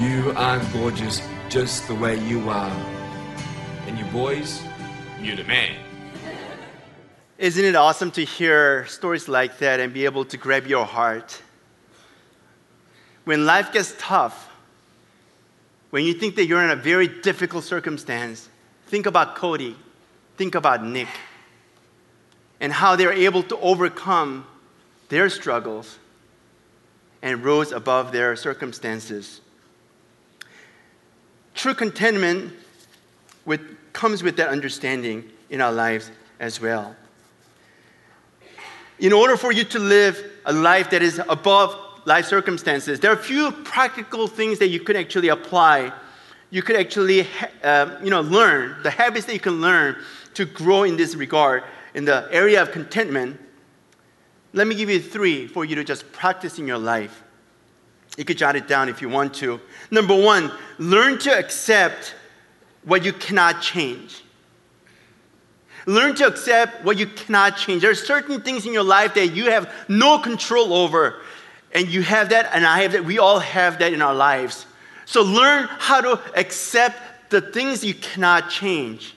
You 0.00 0.32
are 0.34 0.58
gorgeous 0.72 1.20
just 1.50 1.86
the 1.86 1.94
way 1.94 2.18
you 2.26 2.48
are. 2.48 2.74
And 3.86 3.98
you 3.98 4.04
boys, 4.06 4.62
you're 5.20 5.36
the 5.36 5.44
man. 5.44 5.76
Isn't 7.36 7.62
it 7.62 7.76
awesome 7.76 8.10
to 8.12 8.24
hear 8.24 8.86
stories 8.86 9.28
like 9.28 9.58
that 9.58 9.78
and 9.78 9.92
be 9.92 10.06
able 10.06 10.24
to 10.24 10.38
grab 10.38 10.66
your 10.66 10.86
heart? 10.86 11.42
When 13.24 13.44
life 13.44 13.74
gets 13.74 13.94
tough, 13.98 14.48
when 15.90 16.06
you 16.06 16.14
think 16.14 16.34
that 16.36 16.46
you're 16.46 16.64
in 16.64 16.70
a 16.70 16.76
very 16.76 17.06
difficult 17.06 17.64
circumstance, 17.64 18.48
think 18.86 19.04
about 19.04 19.36
Kodi, 19.36 19.74
think 20.38 20.54
about 20.54 20.82
Nick, 20.82 21.08
and 22.58 22.72
how 22.72 22.96
they're 22.96 23.12
able 23.12 23.42
to 23.42 23.58
overcome 23.58 24.46
their 25.10 25.28
struggles 25.28 25.98
and 27.20 27.44
rose 27.44 27.70
above 27.70 28.12
their 28.12 28.34
circumstances. 28.34 29.42
True 31.54 31.74
contentment 31.74 32.52
with, 33.44 33.60
comes 33.92 34.22
with 34.22 34.36
that 34.36 34.48
understanding 34.48 35.28
in 35.50 35.60
our 35.60 35.72
lives 35.72 36.10
as 36.38 36.60
well. 36.60 36.96
In 38.98 39.12
order 39.12 39.36
for 39.36 39.50
you 39.52 39.64
to 39.64 39.78
live 39.78 40.22
a 40.44 40.52
life 40.52 40.90
that 40.90 41.02
is 41.02 41.20
above 41.28 41.74
life 42.04 42.26
circumstances, 42.26 43.00
there 43.00 43.10
are 43.10 43.18
a 43.18 43.22
few 43.22 43.50
practical 43.50 44.26
things 44.26 44.58
that 44.58 44.68
you 44.68 44.80
could 44.80 44.96
actually 44.96 45.28
apply. 45.28 45.92
You 46.50 46.62
could 46.62 46.76
actually, 46.76 47.26
uh, 47.62 47.98
you 48.02 48.10
know, 48.10 48.20
learn 48.20 48.82
the 48.82 48.90
habits 48.90 49.26
that 49.26 49.32
you 49.32 49.40
can 49.40 49.60
learn 49.60 49.96
to 50.34 50.44
grow 50.44 50.82
in 50.82 50.96
this 50.96 51.14
regard 51.14 51.64
in 51.94 52.04
the 52.04 52.28
area 52.30 52.60
of 52.62 52.72
contentment. 52.72 53.40
Let 54.52 54.66
me 54.66 54.74
give 54.74 54.90
you 54.90 55.00
three 55.00 55.46
for 55.46 55.64
you 55.64 55.74
to 55.76 55.84
just 55.84 56.10
practice 56.12 56.58
in 56.58 56.66
your 56.66 56.78
life. 56.78 57.22
You 58.20 58.26
could 58.26 58.36
jot 58.36 58.54
it 58.54 58.68
down 58.68 58.90
if 58.90 59.00
you 59.00 59.08
want 59.08 59.32
to. 59.36 59.58
Number 59.90 60.14
one, 60.14 60.52
learn 60.76 61.18
to 61.20 61.30
accept 61.30 62.14
what 62.84 63.02
you 63.02 63.14
cannot 63.14 63.62
change. 63.62 64.22
Learn 65.86 66.14
to 66.16 66.26
accept 66.26 66.84
what 66.84 66.98
you 66.98 67.06
cannot 67.06 67.56
change. 67.56 67.80
There 67.80 67.90
are 67.90 67.94
certain 67.94 68.42
things 68.42 68.66
in 68.66 68.74
your 68.74 68.82
life 68.82 69.14
that 69.14 69.28
you 69.28 69.50
have 69.50 69.72
no 69.88 70.18
control 70.18 70.74
over. 70.74 71.22
And 71.72 71.88
you 71.88 72.02
have 72.02 72.28
that, 72.28 72.50
and 72.52 72.66
I 72.66 72.82
have 72.82 72.92
that. 72.92 73.06
We 73.06 73.18
all 73.18 73.38
have 73.38 73.78
that 73.78 73.94
in 73.94 74.02
our 74.02 74.14
lives. 74.14 74.66
So 75.06 75.22
learn 75.22 75.66
how 75.78 76.02
to 76.02 76.20
accept 76.38 77.30
the 77.30 77.40
things 77.40 77.82
you 77.82 77.94
cannot 77.94 78.50
change 78.50 79.14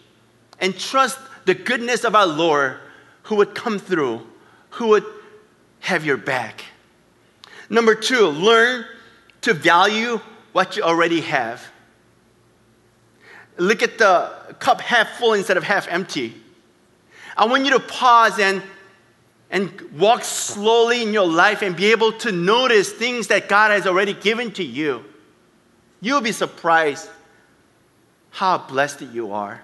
and 0.61 0.79
trust 0.79 1.19
the 1.43 1.55
goodness 1.55 2.05
of 2.05 2.15
our 2.15 2.25
Lord 2.25 2.77
who 3.23 3.35
would 3.35 3.53
come 3.53 3.79
through, 3.79 4.25
who 4.69 4.87
would 4.87 5.03
have 5.81 6.05
your 6.05 6.15
back. 6.15 6.63
Number 7.69 7.95
two, 7.95 8.27
learn 8.27 8.85
to 9.43 9.53
value 9.53 10.19
what 10.51 10.75
you 10.75 10.83
already 10.83 11.21
have. 11.21 11.65
Look 13.57 13.83
at 13.83 13.97
the 13.97 14.55
cup 14.59 14.81
half 14.81 15.17
full 15.17 15.33
instead 15.33 15.57
of 15.57 15.63
half 15.63 15.87
empty. 15.87 16.33
I 17.37 17.45
want 17.45 17.65
you 17.65 17.71
to 17.71 17.79
pause 17.79 18.39
and, 18.39 18.61
and 19.49 19.81
walk 19.97 20.23
slowly 20.23 21.01
in 21.01 21.13
your 21.13 21.27
life 21.27 21.61
and 21.61 21.75
be 21.75 21.91
able 21.91 22.13
to 22.13 22.31
notice 22.31 22.91
things 22.91 23.27
that 23.27 23.49
God 23.49 23.71
has 23.71 23.85
already 23.85 24.13
given 24.13 24.51
to 24.53 24.63
you. 24.63 25.05
You'll 26.01 26.21
be 26.21 26.31
surprised 26.31 27.09
how 28.31 28.57
blessed 28.57 29.01
you 29.01 29.31
are. 29.31 29.61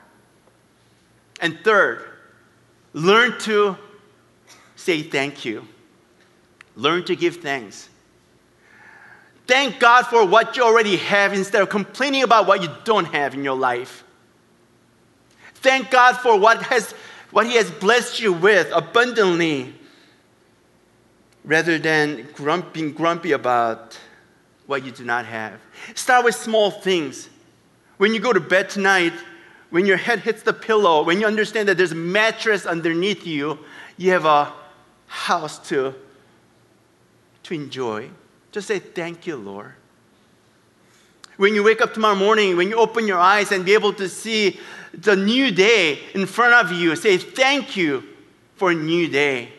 And 1.41 1.59
third, 1.63 2.05
learn 2.93 3.39
to 3.39 3.77
say 4.75 5.01
thank 5.01 5.45
you. 5.45 5.67
Learn 6.75 7.03
to 7.05 7.15
give 7.15 7.37
thanks. 7.37 7.89
Thank 9.49 9.79
God 9.79 10.05
for 10.05 10.27
what 10.27 10.55
you 10.55 10.61
already 10.61 10.97
have 10.97 11.33
instead 11.33 11.63
of 11.63 11.69
complaining 11.69 12.21
about 12.21 12.45
what 12.45 12.61
you 12.61 12.69
don't 12.83 13.05
have 13.05 13.33
in 13.33 13.43
your 13.43 13.57
life. 13.57 14.03
Thank 15.55 15.89
God 15.89 16.17
for 16.17 16.37
what, 16.39 16.61
has, 16.61 16.91
what 17.31 17.47
He 17.47 17.55
has 17.55 17.71
blessed 17.71 18.19
you 18.19 18.31
with 18.31 18.69
abundantly 18.71 19.73
rather 21.43 21.79
than 21.79 22.27
being 22.73 22.91
grumpy 22.91 23.31
about 23.31 23.97
what 24.67 24.85
you 24.85 24.91
do 24.91 25.03
not 25.03 25.25
have. 25.25 25.59
Start 25.95 26.25
with 26.25 26.35
small 26.35 26.69
things. 26.69 27.27
When 27.97 28.13
you 28.13 28.19
go 28.19 28.31
to 28.31 28.39
bed 28.39 28.69
tonight, 28.69 29.13
when 29.71 29.87
your 29.87 29.97
head 29.97 30.19
hits 30.19 30.43
the 30.43 30.53
pillow, 30.53 31.03
when 31.03 31.19
you 31.19 31.25
understand 31.25 31.69
that 31.69 31.77
there's 31.77 31.93
a 31.93 31.95
mattress 31.95 32.67
underneath 32.67 33.25
you, 33.25 33.57
you 33.97 34.11
have 34.11 34.25
a 34.25 34.53
house 35.07 35.57
to, 35.69 35.95
to 37.41 37.53
enjoy. 37.55 38.11
Just 38.51 38.67
say, 38.67 38.79
Thank 38.79 39.27
you, 39.27 39.35
Lord. 39.35 39.73
When 41.37 41.55
you 41.55 41.63
wake 41.63 41.81
up 41.81 41.93
tomorrow 41.93 42.15
morning, 42.15 42.57
when 42.57 42.69
you 42.69 42.75
open 42.75 43.07
your 43.07 43.19
eyes 43.19 43.51
and 43.51 43.63
be 43.63 43.73
able 43.73 43.93
to 43.93 44.09
see 44.09 44.59
the 44.93 45.15
new 45.15 45.51
day 45.51 45.99
in 46.13 46.25
front 46.25 46.53
of 46.53 46.77
you, 46.77 46.95
say, 46.95 47.17
Thank 47.17 47.77
you 47.77 48.03
for 48.55 48.71
a 48.71 48.75
new 48.75 49.07
day. 49.07 49.49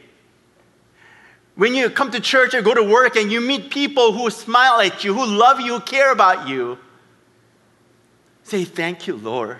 When 1.54 1.74
you 1.74 1.90
come 1.90 2.10
to 2.10 2.20
church 2.20 2.54
or 2.54 2.62
go 2.62 2.74
to 2.74 2.82
work 2.82 3.16
and 3.16 3.30
you 3.30 3.40
meet 3.40 3.70
people 3.70 4.12
who 4.12 4.30
smile 4.30 4.80
at 4.80 5.04
you, 5.04 5.14
who 5.14 5.26
love 5.26 5.60
you, 5.60 5.74
who 5.74 5.80
care 5.80 6.12
about 6.12 6.48
you, 6.48 6.78
say, 8.42 8.64
Thank 8.64 9.06
you, 9.06 9.16
Lord. 9.16 9.58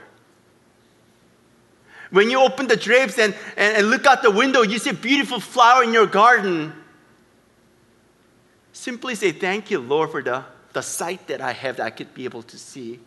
When 2.10 2.28
you 2.28 2.40
open 2.40 2.66
the 2.66 2.76
drapes 2.76 3.18
and, 3.18 3.34
and, 3.56 3.76
and 3.76 3.90
look 3.90 4.04
out 4.04 4.22
the 4.22 4.30
window, 4.30 4.62
you 4.62 4.78
see 4.78 4.90
a 4.90 4.94
beautiful 4.94 5.40
flower 5.40 5.84
in 5.84 5.92
your 5.92 6.06
garden. 6.06 6.72
Simply 8.80 9.14
say, 9.14 9.32
Thank 9.32 9.70
you, 9.70 9.78
Lord, 9.78 10.10
for 10.10 10.22
the, 10.22 10.44
the 10.72 10.80
sight 10.80 11.26
that 11.28 11.40
I 11.40 11.52
have 11.52 11.76
that 11.76 11.84
I 11.84 11.90
could 11.90 12.14
be 12.14 12.24
able 12.24 12.42
to 12.44 12.58
see. 12.58 12.98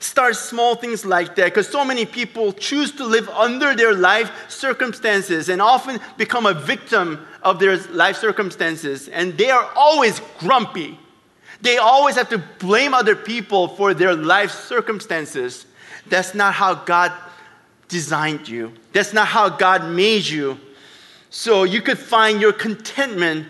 Start 0.00 0.36
small 0.36 0.74
things 0.74 1.04
like 1.06 1.34
that 1.36 1.46
because 1.46 1.68
so 1.68 1.84
many 1.84 2.04
people 2.04 2.52
choose 2.52 2.92
to 2.92 3.04
live 3.04 3.28
under 3.30 3.74
their 3.74 3.94
life 3.94 4.30
circumstances 4.48 5.48
and 5.48 5.62
often 5.62 5.98
become 6.18 6.44
a 6.44 6.52
victim 6.52 7.26
of 7.42 7.58
their 7.58 7.78
life 7.88 8.16
circumstances. 8.16 9.08
And 9.08 9.38
they 9.38 9.50
are 9.50 9.70
always 9.74 10.20
grumpy. 10.38 10.98
They 11.62 11.78
always 11.78 12.16
have 12.16 12.28
to 12.30 12.38
blame 12.58 12.92
other 12.92 13.16
people 13.16 13.68
for 13.68 13.94
their 13.94 14.14
life 14.14 14.50
circumstances. 14.50 15.66
That's 16.06 16.34
not 16.34 16.54
how 16.54 16.74
God 16.74 17.12
designed 17.88 18.46
you, 18.48 18.72
that's 18.92 19.12
not 19.12 19.28
how 19.28 19.48
God 19.48 19.88
made 19.88 20.26
you. 20.26 20.58
So 21.30 21.64
you 21.64 21.82
could 21.82 21.98
find 21.98 22.40
your 22.40 22.52
contentment 22.52 23.46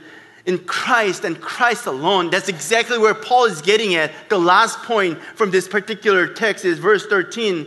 in 0.48 0.58
Christ 0.60 1.24
and 1.24 1.38
Christ 1.38 1.84
alone. 1.84 2.30
That's 2.30 2.48
exactly 2.48 2.96
where 2.96 3.12
Paul 3.12 3.44
is 3.44 3.60
getting 3.60 3.94
at. 3.96 4.10
The 4.30 4.38
last 4.38 4.82
point 4.82 5.20
from 5.20 5.50
this 5.50 5.68
particular 5.68 6.26
text 6.26 6.64
is 6.64 6.78
verse 6.78 7.06
13 7.06 7.66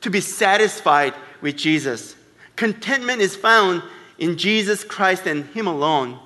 to 0.00 0.10
be 0.10 0.20
satisfied 0.20 1.12
with 1.40 1.56
Jesus. 1.56 2.14
Contentment 2.54 3.20
is 3.20 3.34
found 3.34 3.82
in 4.18 4.38
Jesus 4.38 4.84
Christ 4.84 5.26
and 5.26 5.44
Him 5.46 5.66
alone. 5.66 6.20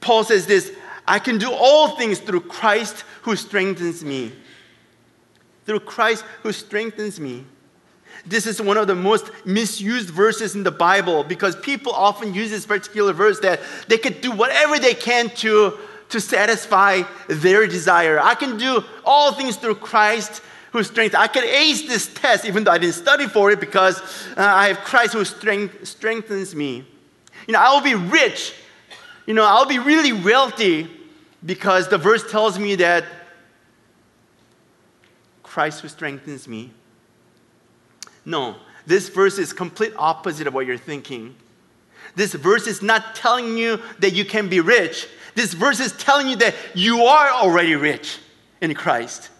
Paul 0.00 0.24
says 0.24 0.48
this 0.48 0.72
I 1.06 1.20
can 1.20 1.38
do 1.38 1.52
all 1.52 1.96
things 1.96 2.18
through 2.18 2.40
Christ 2.40 3.04
who 3.22 3.36
strengthens 3.36 4.04
me. 4.04 4.32
Through 5.66 5.80
Christ 5.80 6.24
who 6.42 6.50
strengthens 6.50 7.20
me. 7.20 7.44
This 8.26 8.46
is 8.46 8.60
one 8.60 8.76
of 8.76 8.86
the 8.88 8.94
most 8.94 9.30
misused 9.44 10.10
verses 10.10 10.56
in 10.56 10.64
the 10.64 10.72
Bible 10.72 11.22
because 11.22 11.54
people 11.54 11.92
often 11.92 12.34
use 12.34 12.50
this 12.50 12.66
particular 12.66 13.12
verse 13.12 13.38
that 13.40 13.60
they 13.88 13.98
could 13.98 14.20
do 14.20 14.32
whatever 14.32 14.78
they 14.78 14.94
can 14.94 15.28
to, 15.36 15.78
to 16.08 16.20
satisfy 16.20 17.02
their 17.28 17.66
desire. 17.66 18.18
I 18.18 18.34
can 18.34 18.58
do 18.58 18.82
all 19.04 19.32
things 19.32 19.56
through 19.56 19.76
Christ 19.76 20.42
who 20.72 20.82
strengthens. 20.82 21.22
I 21.22 21.28
can 21.28 21.44
ace 21.44 21.86
this 21.86 22.12
test 22.12 22.44
even 22.44 22.64
though 22.64 22.72
I 22.72 22.78
didn't 22.78 22.96
study 22.96 23.28
for 23.28 23.50
it 23.52 23.60
because 23.60 24.00
uh, 24.36 24.42
I 24.42 24.68
have 24.68 24.78
Christ 24.78 25.12
who 25.12 25.24
strength, 25.24 25.86
strengthens 25.86 26.54
me. 26.54 26.84
You 27.46 27.52
know, 27.52 27.60
I 27.60 27.72
will 27.72 27.82
be 27.82 27.94
rich. 27.94 28.54
You 29.26 29.34
know, 29.34 29.44
I'll 29.44 29.66
be 29.66 29.78
really 29.78 30.12
wealthy 30.12 30.90
because 31.44 31.88
the 31.88 31.98
verse 31.98 32.28
tells 32.28 32.58
me 32.58 32.74
that 32.76 33.04
Christ 35.44 35.80
who 35.80 35.88
strengthens 35.88 36.48
me. 36.48 36.72
No, 38.26 38.56
this 38.86 39.08
verse 39.08 39.38
is 39.38 39.52
complete 39.54 39.94
opposite 39.96 40.46
of 40.46 40.52
what 40.52 40.66
you're 40.66 40.76
thinking. 40.76 41.34
This 42.16 42.34
verse 42.34 42.66
is 42.66 42.82
not 42.82 43.14
telling 43.14 43.56
you 43.56 43.80
that 44.00 44.12
you 44.12 44.24
can 44.24 44.48
be 44.48 44.60
rich. 44.60 45.08
This 45.34 45.54
verse 45.54 45.80
is 45.80 45.92
telling 45.92 46.28
you 46.28 46.36
that 46.36 46.54
you 46.74 47.04
are 47.04 47.30
already 47.30 47.76
rich 47.76 48.18
in 48.60 48.74
Christ. 48.74 49.30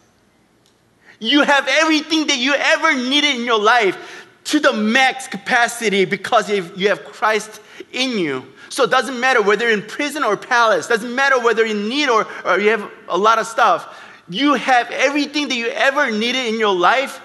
You 1.18 1.42
have 1.42 1.66
everything 1.68 2.26
that 2.28 2.38
you 2.38 2.54
ever 2.54 2.94
needed 2.94 3.36
in 3.36 3.44
your 3.44 3.58
life 3.58 4.26
to 4.44 4.60
the 4.60 4.72
max 4.72 5.26
capacity 5.26 6.04
because 6.04 6.48
you 6.50 6.88
have 6.88 7.04
Christ 7.04 7.60
in 7.92 8.18
you. 8.18 8.46
So 8.68 8.84
it 8.84 8.90
doesn't 8.90 9.18
matter 9.18 9.42
whether 9.42 9.68
you're 9.68 9.78
in 9.78 9.86
prison 9.86 10.22
or 10.22 10.36
palace, 10.36 10.86
doesn't 10.86 11.14
matter 11.14 11.40
whether 11.40 11.64
in 11.64 11.88
need 11.88 12.08
or, 12.08 12.26
or 12.44 12.60
you 12.60 12.68
have 12.70 12.88
a 13.08 13.16
lot 13.16 13.38
of 13.38 13.46
stuff. 13.46 14.02
You 14.28 14.54
have 14.54 14.90
everything 14.90 15.48
that 15.48 15.56
you 15.56 15.68
ever 15.68 16.10
needed 16.10 16.46
in 16.46 16.60
your 16.60 16.74
life 16.74 17.20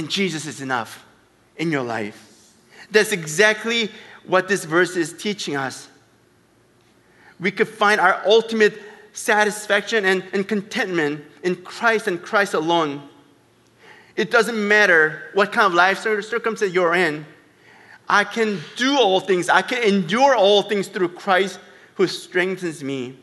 and 0.00 0.08
Jesus 0.08 0.46
is 0.46 0.62
enough 0.62 1.04
in 1.58 1.70
your 1.70 1.82
life. 1.82 2.54
That's 2.90 3.12
exactly 3.12 3.90
what 4.24 4.48
this 4.48 4.64
verse 4.64 4.96
is 4.96 5.12
teaching 5.12 5.56
us. 5.56 5.88
We 7.38 7.50
could 7.50 7.68
find 7.68 8.00
our 8.00 8.22
ultimate 8.24 8.80
satisfaction 9.12 10.06
and, 10.06 10.24
and 10.32 10.48
contentment 10.48 11.22
in 11.42 11.56
Christ 11.56 12.06
and 12.06 12.22
Christ 12.22 12.54
alone. 12.54 13.06
It 14.16 14.30
doesn't 14.30 14.56
matter 14.68 15.30
what 15.34 15.52
kind 15.52 15.66
of 15.66 15.74
life 15.74 15.98
circumstance 15.98 16.72
you're 16.72 16.94
in. 16.94 17.26
I 18.08 18.24
can 18.24 18.58
do 18.76 18.96
all 18.96 19.20
things, 19.20 19.50
I 19.50 19.60
can 19.60 19.82
endure 19.82 20.34
all 20.34 20.62
things 20.62 20.88
through 20.88 21.10
Christ 21.10 21.60
who 21.96 22.06
strengthens 22.06 22.82
me. 22.82 23.18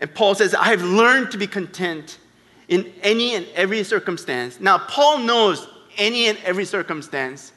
And 0.00 0.12
Paul 0.12 0.34
says, 0.34 0.56
I 0.56 0.70
have 0.70 0.82
learned 0.82 1.30
to 1.30 1.38
be 1.38 1.46
content 1.46 2.18
in 2.66 2.92
any 3.00 3.36
and 3.36 3.46
every 3.54 3.84
circumstance. 3.84 4.58
Now, 4.58 4.78
Paul 4.78 5.18
knows 5.18 5.68
any 5.96 6.26
and 6.26 6.38
every 6.44 6.64
circumstance. 6.64 7.52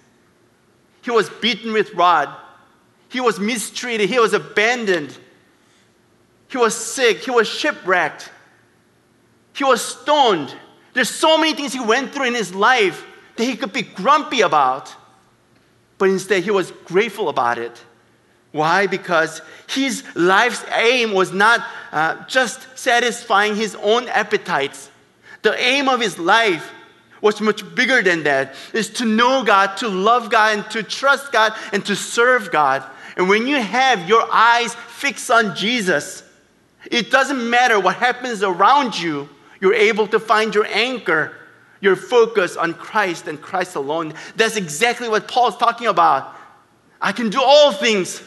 He 1.02 1.12
was 1.12 1.30
beaten 1.30 1.74
with 1.74 1.94
rod. 1.94 2.30
He 3.10 3.20
was 3.20 3.40
mistreated. 3.40 4.10
He 4.10 4.20
was 4.20 4.34
abandoned. 4.34 5.18
He 6.48 6.58
was 6.58 6.76
sick. 6.76 7.20
He 7.20 7.32
was 7.32 7.48
shipwrecked. 7.48 8.32
He 9.54 9.64
was 9.64 9.82
stoned. 9.82 10.56
There's 10.94 11.10
so 11.10 11.38
many 11.38 11.54
things 11.54 11.74
he 11.74 11.80
went 11.80 12.14
through 12.14 12.26
in 12.26 12.36
his 12.36 12.54
life 12.54 13.06
that 13.36 13.44
he 13.44 13.56
could 13.56 13.74
be 13.74 13.82
grumpy 13.82 14.42
about. 14.42 14.96
But 15.98 16.10
instead, 16.10 16.44
he 16.44 16.52
was 16.52 16.72
grateful 16.86 17.30
about 17.30 17.58
it. 17.58 17.84
Why? 18.52 18.88
Because 18.88 19.42
his 19.68 20.04
life's 20.16 20.64
aim 20.76 21.14
was 21.14 21.32
not 21.32 21.66
uh, 21.92 22.24
just 22.26 22.78
satisfying 22.78 23.56
his 23.56 23.76
own 23.76 24.08
appetites. 24.10 24.90
The 25.42 25.60
aim 25.60 25.90
of 25.90 26.00
his 26.00 26.20
life 26.20 26.72
what's 27.24 27.40
much 27.40 27.64
bigger 27.74 28.02
than 28.02 28.24
that 28.24 28.54
is 28.74 28.90
to 28.90 29.06
know 29.06 29.46
God, 29.46 29.78
to 29.78 29.88
love 29.88 30.30
God, 30.30 30.58
and 30.58 30.72
to 30.72 30.84
trust 30.84 31.32
God, 31.32 31.54
and 31.72 31.86
to 31.86 31.96
serve 31.96 32.52
God. 32.52 32.84
And 33.16 33.30
when 33.30 33.48
you 33.48 33.62
have 33.62 34.10
your 34.10 34.28
eyes 34.30 34.76
fixed 34.76 35.32
on 35.32 35.56
Jesus, 35.56 36.22
it 36.92 37.12
doesn't 37.12 37.50
matter 37.50 37.80
what 37.80 37.96
happens 37.96 38.44
around 38.44 39.00
you, 39.00 39.30
you're 39.62 39.74
able 39.74 40.06
to 40.08 40.20
find 40.20 40.54
your 40.54 40.66
anchor, 40.66 41.34
your 41.80 41.96
focus 41.96 42.58
on 42.58 42.74
Christ 42.74 43.30
and 43.30 43.42
Christ 43.42 43.78
alone. 43.78 44.16
That's 44.36 44.58
exactly 44.58 45.08
what 45.08 45.30
Paul's 45.30 45.56
talking 45.56 45.88
about. 45.88 46.36
I 47.02 47.14
can 47.14 47.30
do 47.30 47.42
all 47.42 47.72
things 47.72 48.22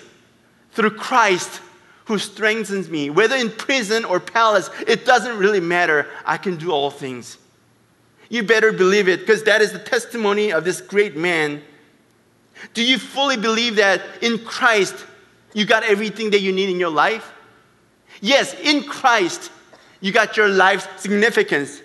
through 0.72 0.92
Christ 0.92 1.60
who 2.06 2.18
strengthens 2.18 2.88
me. 2.88 3.10
Whether 3.10 3.36
in 3.36 3.50
prison 3.50 4.06
or 4.06 4.20
palace, 4.20 4.70
it 4.86 5.04
doesn't 5.04 5.36
really 5.36 5.60
matter. 5.60 6.06
I 6.24 6.38
can 6.38 6.56
do 6.56 6.70
all 6.70 6.90
things. 6.90 7.36
You 8.28 8.42
better 8.42 8.72
believe 8.72 9.08
it 9.08 9.20
because 9.20 9.44
that 9.44 9.62
is 9.62 9.72
the 9.72 9.78
testimony 9.78 10.52
of 10.52 10.64
this 10.64 10.80
great 10.80 11.16
man. 11.16 11.62
Do 12.74 12.84
you 12.84 12.98
fully 12.98 13.36
believe 13.36 13.76
that 13.76 14.02
in 14.22 14.38
Christ 14.38 14.94
you 15.54 15.64
got 15.64 15.84
everything 15.84 16.30
that 16.30 16.40
you 16.40 16.52
need 16.52 16.68
in 16.68 16.80
your 16.80 16.90
life? 16.90 17.32
Yes, 18.20 18.54
in 18.54 18.84
Christ 18.84 19.50
you 20.00 20.12
got 20.12 20.36
your 20.36 20.48
life's 20.48 20.88
significance. 21.00 21.80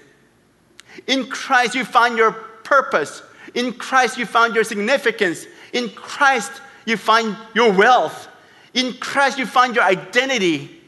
In 1.08 1.28
Christ 1.28 1.76
you 1.76 1.86
found 1.86 2.18
your 2.18 2.32
purpose. 2.32 3.22
In 3.54 3.74
Christ 3.74 4.18
you 4.18 4.26
found 4.26 4.56
your 4.56 4.64
significance. 4.64 5.46
In 5.74 5.90
Christ 5.90 6.52
you 6.86 6.98
find 6.98 7.38
your 7.54 7.72
wealth. 7.72 8.28
In 8.74 8.94
Christ 8.94 9.38
you 9.38 9.46
find 9.46 9.76
your 9.76 9.84
identity. 9.84 10.82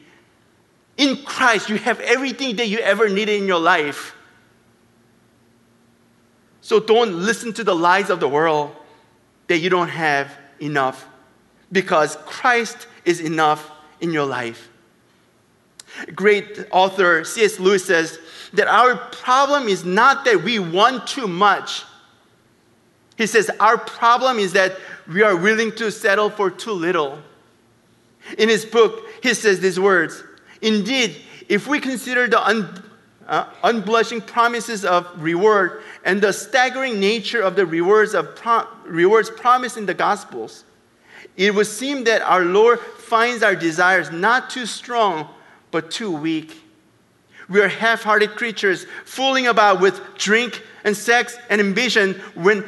In 0.96 1.22
Christ 1.24 1.68
you 1.68 1.76
have 1.76 2.00
everything 2.00 2.56
that 2.56 2.68
you 2.68 2.78
ever 2.78 3.08
needed 3.08 3.40
in 3.40 3.46
your 3.46 3.60
life. 3.60 4.14
So 6.64 6.80
don't 6.80 7.12
listen 7.26 7.52
to 7.52 7.62
the 7.62 7.74
lies 7.74 8.08
of 8.08 8.20
the 8.20 8.28
world 8.28 8.74
that 9.48 9.58
you 9.58 9.68
don't 9.68 9.90
have 9.90 10.34
enough 10.60 11.06
because 11.70 12.16
Christ 12.24 12.86
is 13.04 13.20
enough 13.20 13.70
in 14.00 14.14
your 14.14 14.24
life. 14.24 14.70
Great 16.14 16.64
author 16.70 17.22
C.S. 17.22 17.60
Lewis 17.60 17.84
says 17.84 18.18
that 18.54 18.66
our 18.66 18.96
problem 18.96 19.68
is 19.68 19.84
not 19.84 20.24
that 20.24 20.42
we 20.42 20.58
want 20.58 21.06
too 21.06 21.28
much. 21.28 21.82
He 23.18 23.26
says 23.26 23.50
our 23.60 23.76
problem 23.76 24.38
is 24.38 24.54
that 24.54 24.78
we 25.06 25.22
are 25.22 25.36
willing 25.36 25.70
to 25.72 25.92
settle 25.92 26.30
for 26.30 26.50
too 26.50 26.72
little. 26.72 27.18
In 28.38 28.48
his 28.48 28.64
book, 28.64 29.04
he 29.22 29.34
says 29.34 29.60
these 29.60 29.78
words 29.78 30.24
Indeed, 30.62 31.14
if 31.46 31.68
we 31.68 31.78
consider 31.78 32.26
the 32.26 32.42
un- 32.42 32.82
uh, 33.26 33.50
unblushing 33.62 34.26
promises 34.26 34.84
of 34.84 35.06
reward 35.22 35.82
and 36.04 36.20
the 36.20 36.32
staggering 36.32 37.00
nature 37.00 37.40
of 37.40 37.56
the 37.56 37.64
rewards, 37.64 38.14
of 38.14 38.36
pro- 38.36 38.66
rewards 38.84 39.30
promised 39.30 39.76
in 39.76 39.86
the 39.86 39.94
Gospels, 39.94 40.64
it 41.36 41.54
would 41.54 41.66
seem 41.66 42.04
that 42.04 42.22
our 42.22 42.44
Lord 42.44 42.78
finds 42.78 43.42
our 43.42 43.56
desires 43.56 44.12
not 44.12 44.50
too 44.50 44.66
strong, 44.66 45.28
but 45.70 45.90
too 45.90 46.12
weak. 46.12 46.60
We 47.48 47.60
are 47.60 47.68
half 47.68 48.02
hearted 48.02 48.36
creatures 48.36 48.86
fooling 49.04 49.46
about 49.46 49.80
with 49.80 50.00
drink 50.16 50.62
and 50.84 50.96
sex 50.96 51.36
and 51.48 51.60
ambition 51.60 52.14
when 52.34 52.64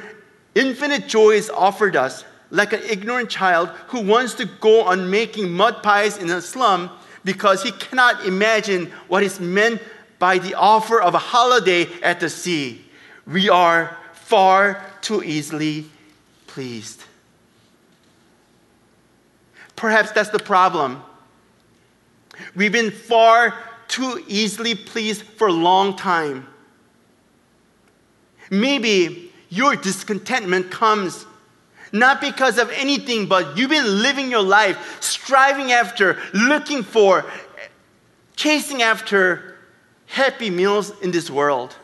infinite 0.55 1.07
joy 1.07 1.33
is 1.33 1.51
offered 1.51 1.95
us, 1.95 2.25
like 2.51 2.73
an 2.73 2.83
ignorant 2.89 3.31
child 3.31 3.69
who 3.89 4.01
wants 4.01 4.35
to 4.35 4.47
go 4.47 4.83
on 4.85 5.11
making 5.11 5.53
mud 5.53 5.83
pies 5.83 6.17
in 6.17 6.31
a 6.31 6.41
slum 6.41 6.91
because 7.25 7.63
he 7.63 7.71
cannot 7.73 8.25
imagine 8.27 8.87
what 9.09 9.23
is 9.23 9.41
meant 9.41 9.81
by 10.19 10.39
the 10.39 10.55
offer 10.55 11.01
of 11.01 11.15
a 11.15 11.19
holiday 11.19 11.87
at 12.03 12.21
the 12.21 12.31
sea. 12.31 12.86
We 13.27 13.49
are 13.49 13.97
far 14.13 14.85
too 15.01 15.23
easily 15.23 15.87
pleased. 16.47 17.03
Perhaps 19.75 20.13
that's 20.13 20.31
the 20.31 20.39
problem. 20.39 21.03
We've 22.55 22.73
been 22.73 22.91
far 22.91 23.55
too 23.89 24.23
easily 24.27 24.75
pleased 24.75 25.23
for 25.23 25.49
a 25.49 25.53
long 25.53 25.97
time. 25.97 26.47
Maybe 28.51 29.33
your 29.49 29.77
discontentment 29.77 30.71
comes 30.71 31.27
not 31.93 32.21
because 32.21 32.59
of 32.59 32.71
anything, 32.71 33.27
but 33.27 33.57
you've 33.57 33.71
been 33.71 34.03
living 34.03 34.31
your 34.31 34.43
life 34.43 34.99
striving 35.01 35.73
after, 35.73 36.19
looking 36.33 36.83
for, 36.83 37.25
chasing 38.35 38.83
after 38.83 39.57
happy 40.07 40.51
meals 40.51 40.93
in 41.01 41.11
this 41.11 41.31
world. 41.31 41.77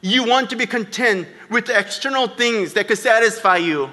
You 0.00 0.24
want 0.24 0.50
to 0.50 0.56
be 0.56 0.66
content 0.66 1.28
with 1.50 1.66
the 1.66 1.78
external 1.78 2.26
things 2.26 2.72
that 2.74 2.88
could 2.88 2.98
satisfy 2.98 3.58
you. 3.58 3.90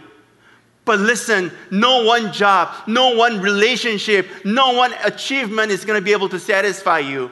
But 0.86 1.00
listen, 1.00 1.52
no 1.70 2.06
one 2.06 2.32
job, 2.32 2.74
no 2.88 3.14
one 3.14 3.42
relationship, 3.42 4.28
no 4.46 4.72
one 4.74 4.94
achievement 5.04 5.72
is 5.72 5.84
going 5.84 6.00
to 6.00 6.04
be 6.04 6.14
able 6.14 6.30
to 6.30 6.40
satisfy 6.40 7.00
you. 7.00 7.30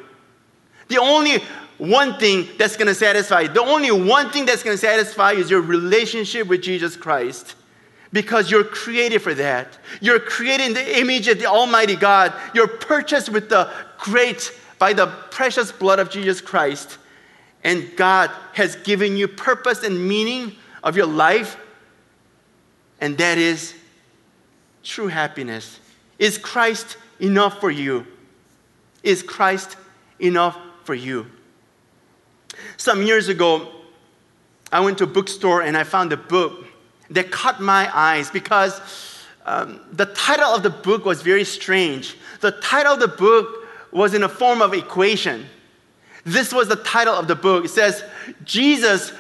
The 0.89 0.97
only 0.97 1.38
one 1.77 2.17
thing 2.19 2.49
that's 2.57 2.75
going 2.75 2.88
to 2.88 2.95
satisfy, 2.95 3.41
you, 3.41 3.47
the 3.47 3.61
only 3.61 3.91
one 3.91 4.29
thing 4.29 4.45
that's 4.45 4.61
going 4.61 4.75
to 4.75 4.81
satisfy 4.81 5.31
is 5.31 5.49
your 5.49 5.61
relationship 5.61 6.47
with 6.47 6.61
Jesus 6.61 6.97
Christ. 6.97 7.55
Because 8.11 8.51
you're 8.51 8.63
created 8.63 9.21
for 9.21 9.33
that. 9.33 9.77
You're 10.01 10.19
created 10.19 10.67
in 10.67 10.73
the 10.73 10.99
image 10.99 11.27
of 11.27 11.39
the 11.39 11.45
Almighty 11.45 11.95
God. 11.95 12.33
You're 12.53 12.67
purchased 12.67 13.29
with 13.29 13.49
the 13.49 13.69
great, 13.97 14.53
by 14.79 14.93
the 14.93 15.07
precious 15.31 15.71
blood 15.71 15.99
of 15.99 16.09
Jesus 16.09 16.39
Christ. 16.39 16.97
And 17.65 17.97
God 17.97 18.30
has 18.54 18.75
given 18.75 19.17
you 19.17 19.28
purpose 19.28 19.84
and 19.84 20.08
meaning 20.08 20.56
of 20.84 20.95
your 20.95 21.08
life. 21.08 21.58
And 23.01 23.17
that 23.17 23.39
is 23.39 23.73
true 24.84 25.08
happiness. 25.08 25.80
Is 26.19 26.38
Christ 26.38 26.97
enough 27.19 27.60
for 27.60 27.71
you? 27.71 28.06
Is 29.01 29.23
Christ 29.23 29.78
enough 30.19 30.56
for 30.84 30.93
you? 30.93 31.25
Some 32.78 33.01
years 33.01 33.30
ago, 33.30 33.71
I 34.71 34.80
went 34.82 34.99
to 34.99 35.06
a 35.06 35.08
bookstore 35.08 35.63
and 35.63 35.75
I 35.75 35.84
found 35.84 36.13
a 36.13 36.17
book 36.17 36.67
that 37.10 37.32
caught 37.32 37.62
my 37.62 37.89
eyes 37.91 38.30
because 38.30 38.80
um, 39.47 39.82
the 39.91 40.06
title 40.06 40.49
of 40.49 40.62
the 40.62 40.69
book 40.69 41.04
was 41.04 41.23
very 41.23 41.43
strange. 41.43 42.15
The 42.41 42.51
title 42.51 42.93
of 42.93 42.99
the 42.99 43.08
book 43.08 43.67
was 43.91 44.13
in 44.13 44.21
a 44.21 44.30
form 44.30 44.62
of 44.62 44.75
equation. 44.75 45.47
This 46.25 46.51
was 46.51 46.67
the 46.67 46.75
title 46.75 47.13
of 47.13 47.27
the 47.27 47.35
book. 47.35 47.65
It 47.65 47.69
says, 47.69 48.03
Jesus 48.43 49.13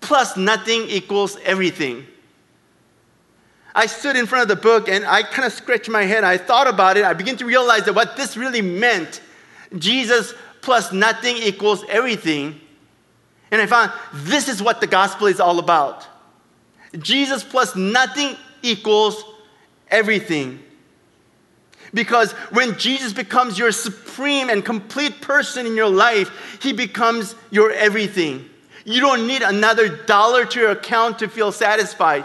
plus 0.00 0.36
nothing 0.36 0.82
equals 0.88 1.38
everything. 1.44 2.06
I 3.74 3.86
stood 3.86 4.16
in 4.16 4.26
front 4.26 4.42
of 4.42 4.48
the 4.48 4.60
book 4.60 4.88
and 4.88 5.04
I 5.04 5.22
kind 5.22 5.46
of 5.46 5.52
scratched 5.52 5.88
my 5.88 6.02
head. 6.02 6.24
I 6.24 6.36
thought 6.36 6.66
about 6.66 6.96
it. 6.96 7.04
I 7.04 7.12
began 7.12 7.36
to 7.38 7.44
realize 7.46 7.84
that 7.84 7.94
what 7.94 8.16
this 8.16 8.36
really 8.36 8.62
meant 8.62 9.20
Jesus 9.78 10.34
plus 10.60 10.92
nothing 10.92 11.36
equals 11.36 11.84
everything. 11.88 12.60
And 13.50 13.60
I 13.60 13.66
found 13.66 13.92
this 14.12 14.48
is 14.48 14.62
what 14.62 14.80
the 14.80 14.86
gospel 14.86 15.26
is 15.26 15.40
all 15.40 15.58
about. 15.58 16.06
Jesus 16.98 17.44
plus 17.44 17.76
nothing 17.76 18.36
equals 18.62 19.24
everything. 19.88 20.63
Because 21.94 22.32
when 22.50 22.76
Jesus 22.76 23.12
becomes 23.12 23.58
your 23.58 23.72
supreme 23.72 24.50
and 24.50 24.64
complete 24.64 25.20
person 25.20 25.64
in 25.64 25.76
your 25.76 25.88
life, 25.88 26.58
he 26.60 26.72
becomes 26.72 27.36
your 27.50 27.70
everything. 27.70 28.50
You 28.84 29.00
don't 29.00 29.26
need 29.26 29.42
another 29.42 29.88
dollar 29.88 30.44
to 30.44 30.60
your 30.60 30.70
account 30.72 31.20
to 31.20 31.28
feel 31.28 31.52
satisfied. 31.52 32.24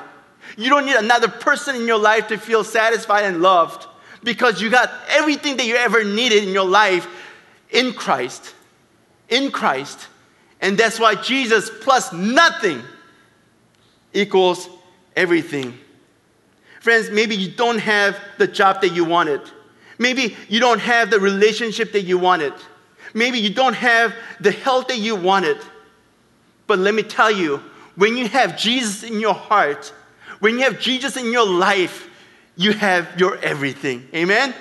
You 0.57 0.69
don't 0.69 0.85
need 0.85 0.95
another 0.95 1.27
person 1.27 1.75
in 1.75 1.85
your 1.85 1.99
life 1.99 2.27
to 2.29 2.37
feel 2.37 2.63
satisfied 2.63 3.25
and 3.25 3.41
loved 3.41 3.85
because 4.23 4.61
you 4.61 4.69
got 4.69 4.91
everything 5.09 5.55
that 5.57 5.65
you 5.65 5.75
ever 5.75 6.03
needed 6.03 6.43
in 6.43 6.49
your 6.49 6.65
life 6.65 7.07
in 7.69 7.93
Christ. 7.93 8.55
In 9.29 9.51
Christ. 9.51 10.07
And 10.61 10.77
that's 10.77 10.99
why 10.99 11.15
Jesus 11.15 11.69
plus 11.81 12.11
nothing 12.11 12.81
equals 14.13 14.67
everything. 15.15 15.77
Friends, 16.81 17.09
maybe 17.09 17.35
you 17.35 17.51
don't 17.51 17.79
have 17.79 18.17
the 18.37 18.47
job 18.47 18.81
that 18.81 18.89
you 18.89 19.05
wanted. 19.05 19.41
Maybe 19.99 20.35
you 20.47 20.59
don't 20.59 20.79
have 20.79 21.11
the 21.11 21.19
relationship 21.19 21.91
that 21.91 22.01
you 22.03 22.17
wanted. 22.17 22.53
Maybe 23.13 23.37
you 23.37 23.53
don't 23.53 23.75
have 23.75 24.15
the 24.39 24.51
health 24.51 24.87
that 24.87 24.97
you 24.97 25.15
wanted. 25.15 25.57
But 26.65 26.79
let 26.79 26.93
me 26.95 27.03
tell 27.03 27.29
you, 27.29 27.57
when 27.95 28.15
you 28.15 28.27
have 28.29 28.57
Jesus 28.57 29.03
in 29.03 29.19
your 29.19 29.33
heart, 29.33 29.93
when 30.39 30.57
you 30.57 30.63
have 30.63 30.79
Jesus 30.79 31.17
in 31.17 31.31
your 31.31 31.45
life, 31.45 32.09
you 32.55 32.71
have 32.71 33.19
your 33.19 33.37
everything. 33.39 34.07
Amen? 34.15 34.55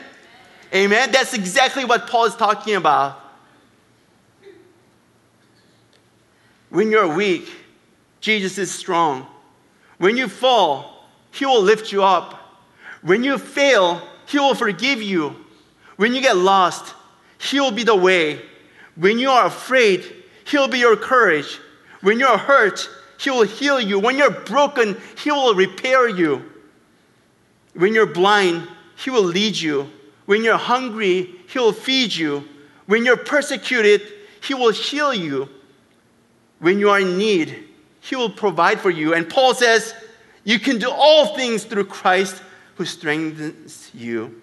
Amen. 0.74 1.12
That's 1.12 1.34
exactly 1.34 1.84
what 1.84 2.08
Paul 2.08 2.24
is 2.24 2.34
talking 2.34 2.74
about. 2.74 3.20
When 6.70 6.90
you're 6.90 7.14
weak, 7.14 7.48
Jesus 8.20 8.58
is 8.58 8.70
strong. 8.70 9.26
When 9.98 10.16
you 10.16 10.28
fall, 10.28 11.06
He 11.30 11.46
will 11.46 11.62
lift 11.62 11.92
you 11.92 12.02
up. 12.02 12.34
When 13.02 13.22
you 13.22 13.38
fail, 13.38 14.02
He 14.28 14.38
will 14.38 14.54
forgive 14.54 15.00
you. 15.00 15.34
When 15.96 16.14
you 16.14 16.20
get 16.20 16.36
lost, 16.36 16.94
He 17.38 17.58
will 17.60 17.70
be 17.70 17.82
the 17.82 17.96
way. 17.96 18.42
When 18.94 19.18
you 19.18 19.30
are 19.30 19.46
afraid, 19.46 20.04
He'll 20.44 20.68
be 20.68 20.78
your 20.78 20.96
courage. 20.96 21.58
When 22.02 22.20
you're 22.20 22.36
hurt, 22.36 22.88
He 23.18 23.30
will 23.30 23.44
heal 23.44 23.80
you. 23.80 23.98
When 23.98 24.18
you're 24.18 24.30
broken, 24.30 25.00
He 25.22 25.30
will 25.30 25.54
repair 25.54 26.08
you. 26.08 26.44
When 27.72 27.94
you're 27.94 28.06
blind, 28.06 28.68
He 28.96 29.08
will 29.08 29.24
lead 29.24 29.56
you. 29.56 29.90
When 30.26 30.44
you're 30.44 30.58
hungry, 30.58 31.34
He 31.48 31.58
will 31.58 31.72
feed 31.72 32.14
you. 32.14 32.46
When 32.84 33.06
you're 33.06 33.16
persecuted, 33.16 34.02
He 34.42 34.52
will 34.52 34.72
heal 34.72 35.14
you. 35.14 35.48
When 36.58 36.78
you 36.78 36.90
are 36.90 37.00
in 37.00 37.16
need, 37.16 37.64
He 38.00 38.14
will 38.14 38.30
provide 38.30 38.78
for 38.78 38.90
you. 38.90 39.14
And 39.14 39.26
Paul 39.26 39.54
says, 39.54 39.94
You 40.44 40.58
can 40.58 40.78
do 40.78 40.90
all 40.90 41.34
things 41.34 41.64
through 41.64 41.86
Christ 41.86 42.42
who 42.78 42.84
strengthens 42.84 43.90
you. 43.92 44.40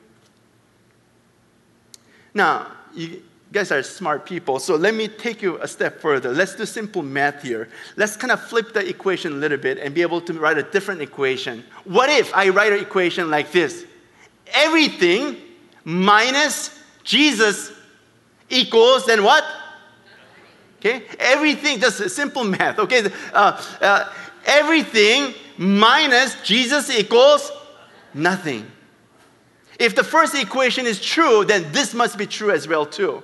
Now, 2.33 2.69
you 2.93 3.23
guys 3.53 3.71
are 3.71 3.81
smart 3.81 4.25
people, 4.25 4.59
so 4.59 4.75
let 4.75 4.93
me 4.93 5.07
take 5.07 5.41
you 5.41 5.57
a 5.61 5.67
step 5.69 6.01
further. 6.01 6.33
Let's 6.33 6.53
do 6.53 6.65
simple 6.65 7.01
math 7.01 7.43
here. 7.43 7.69
Let's 7.95 8.17
kind 8.17 8.31
of 8.31 8.41
flip 8.41 8.73
the 8.73 8.85
equation 8.87 9.31
a 9.31 9.35
little 9.37 9.57
bit 9.57 9.77
and 9.77 9.95
be 9.95 10.01
able 10.01 10.19
to 10.19 10.33
write 10.33 10.57
a 10.57 10.63
different 10.63 11.01
equation. 11.01 11.63
What 11.85 12.09
if 12.09 12.35
I 12.35 12.49
write 12.49 12.73
an 12.73 12.79
equation 12.79 13.31
like 13.31 13.53
this? 13.53 13.85
Everything 14.47 15.37
minus 15.85 16.77
Jesus 17.05 17.71
equals 18.49 19.05
then 19.05 19.23
what? 19.23 19.45
Okay, 20.79 21.03
everything, 21.19 21.79
just 21.79 22.09
simple 22.09 22.43
math. 22.43 22.79
Okay, 22.79 23.09
uh, 23.33 23.63
uh, 23.79 24.13
everything 24.45 25.33
minus 25.57 26.35
Jesus 26.43 26.89
equals 26.89 27.49
nothing. 28.15 28.65
If 29.79 29.95
the 29.95 30.03
first 30.03 30.33
equation 30.35 30.85
is 30.85 31.01
true, 31.01 31.45
then 31.45 31.71
this 31.71 31.93
must 31.93 32.17
be 32.17 32.25
true 32.25 32.51
as 32.51 32.67
well 32.67 32.85
too. 32.85 33.21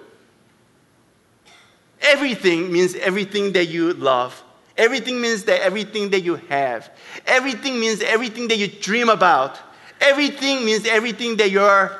Everything 2.02 2.72
means 2.72 2.96
everything 2.96 3.54
that 3.54 3.66
you 3.66 3.94
love. 3.94 4.44
Everything 4.78 5.22
means 5.22 5.44
that 5.46 5.62
everything 5.62 6.10
that 6.10 6.22
you 6.22 6.36
have. 6.50 6.90
Everything 7.26 7.80
means 7.80 8.02
everything 8.02 8.48
that 8.48 8.58
you 8.58 8.68
dream 8.68 9.10
about. 9.10 9.60
Everything 10.00 10.66
means 10.66 10.88
everything 10.88 11.38
that 11.38 11.52
you're 11.52 11.98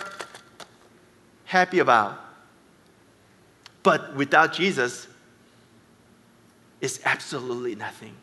happy 1.46 1.80
about. 1.80 2.20
But 3.84 4.16
without 4.16 4.54
Jesus, 4.54 5.08
it's 6.82 7.00
absolutely 7.06 7.76
nothing. 7.76 8.16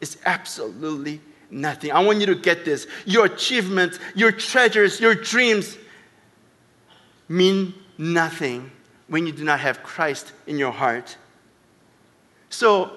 It's 0.00 0.16
absolutely 0.24 1.20
nothing. 1.52 1.92
I 1.92 2.00
want 2.00 2.20
you 2.20 2.26
to 2.26 2.34
get 2.34 2.64
this. 2.64 2.86
Your 3.04 3.26
achievements, 3.26 3.98
your 4.14 4.32
treasures, 4.32 5.00
your 5.00 5.14
dreams 5.14 5.76
mean 7.28 7.74
nothing 7.98 8.70
when 9.06 9.26
you 9.26 9.32
do 9.32 9.44
not 9.44 9.60
have 9.60 9.82
Christ 9.82 10.32
in 10.46 10.58
your 10.58 10.72
heart. 10.72 11.16
So 12.48 12.92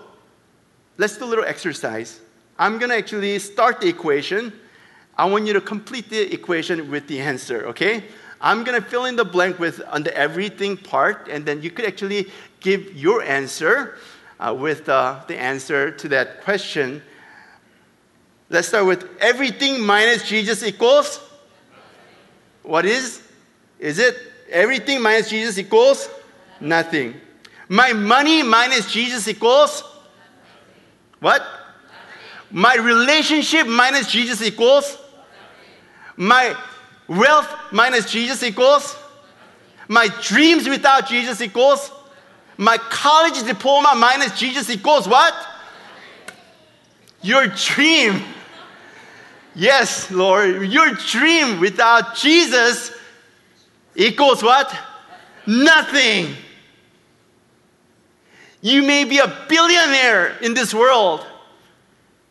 let's 0.98 1.18
do 1.18 1.26
a 1.26 1.28
little 1.28 1.46
exercise. 1.46 2.22
I'm 2.58 2.80
going 2.80 2.90
to 2.90 2.98
actually 2.98 3.38
start 3.40 3.82
the 3.82 3.88
equation. 3.88 4.54
I 5.18 5.26
want 5.26 5.46
you 5.46 5.54
to 5.54 5.62
complete 5.62 6.10
the 6.10 6.34
equation 6.34 6.90
with 6.90 7.08
the 7.08 7.20
answer, 7.20 7.68
okay? 7.68 8.06
I'm 8.40 8.64
going 8.64 8.82
to 8.82 8.88
fill 8.88 9.06
in 9.06 9.16
the 9.16 9.26
blank 9.26 9.60
with 9.60 9.82
on 9.88 10.04
the 10.04 10.16
everything 10.16 10.78
part, 10.78 11.28
and 11.30 11.46
then 11.46 11.62
you 11.62 11.72
could 11.72 11.86
actually 11.86 12.32
give 12.60 12.94
your 12.96 13.22
answer 13.24 13.98
uh, 14.40 14.54
with 14.58 14.88
uh, 14.88 15.22
the 15.28 15.38
answer 15.38 15.92
to 15.92 16.08
that 16.10 16.44
question. 16.44 17.02
Let's 18.56 18.70
start 18.70 18.86
with 18.86 19.06
everything 19.20 19.82
minus 19.82 20.26
Jesus 20.26 20.64
equals 20.64 21.20
what 22.64 22.86
is? 22.86 23.22
Is 23.80 24.00
it 24.00 24.16
everything 24.50 25.02
minus 25.02 25.30
Jesus 25.30 25.58
equals 25.58 26.08
nothing? 26.62 27.16
My 27.68 27.92
money 27.92 28.44
minus 28.44 28.90
Jesus 28.90 29.28
equals 29.28 29.84
what? 31.20 31.46
My 32.50 32.76
relationship 32.76 33.68
minus 33.68 34.10
Jesus 34.10 34.42
equals? 34.42 35.00
My 36.16 36.56
wealth 37.10 37.54
minus 37.74 38.10
Jesus 38.10 38.42
equals? 38.42 38.96
My 39.90 40.08
dreams 40.22 40.70
without 40.70 41.10
Jesus 41.10 41.42
equals? 41.42 41.92
My 42.56 42.78
college 42.78 43.44
diploma 43.44 43.96
minus 43.98 44.40
Jesus 44.40 44.70
equals 44.70 45.10
what? 45.10 45.34
Your 47.22 47.48
dream. 47.48 48.24
Yes, 49.56 50.12
Lord, 50.12 50.64
your 50.64 50.92
dream 50.92 51.62
without 51.62 52.16
Jesus 52.16 52.92
equals 53.96 54.44
what? 54.44 54.76
Nothing. 55.48 56.36
You 58.62 58.84
may 58.84 59.06
be 59.06 59.20
a 59.20 59.46
billionaire 59.48 60.38
in 60.40 60.54
this 60.54 60.74
world, 60.74 61.26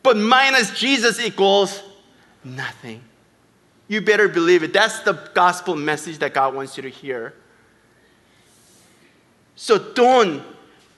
but 0.02 0.16
minus 0.16 0.78
Jesus 0.78 1.18
equals 1.18 1.82
nothing. 2.44 3.02
You 3.88 4.00
better 4.00 4.28
believe 4.28 4.62
it. 4.62 4.72
That's 4.72 5.00
the 5.00 5.12
gospel 5.34 5.76
message 5.76 6.18
that 6.18 6.34
God 6.34 6.54
wants 6.54 6.76
you 6.76 6.82
to 6.82 6.90
hear. 6.90 7.34
So 9.56 9.78
don't 9.78 10.42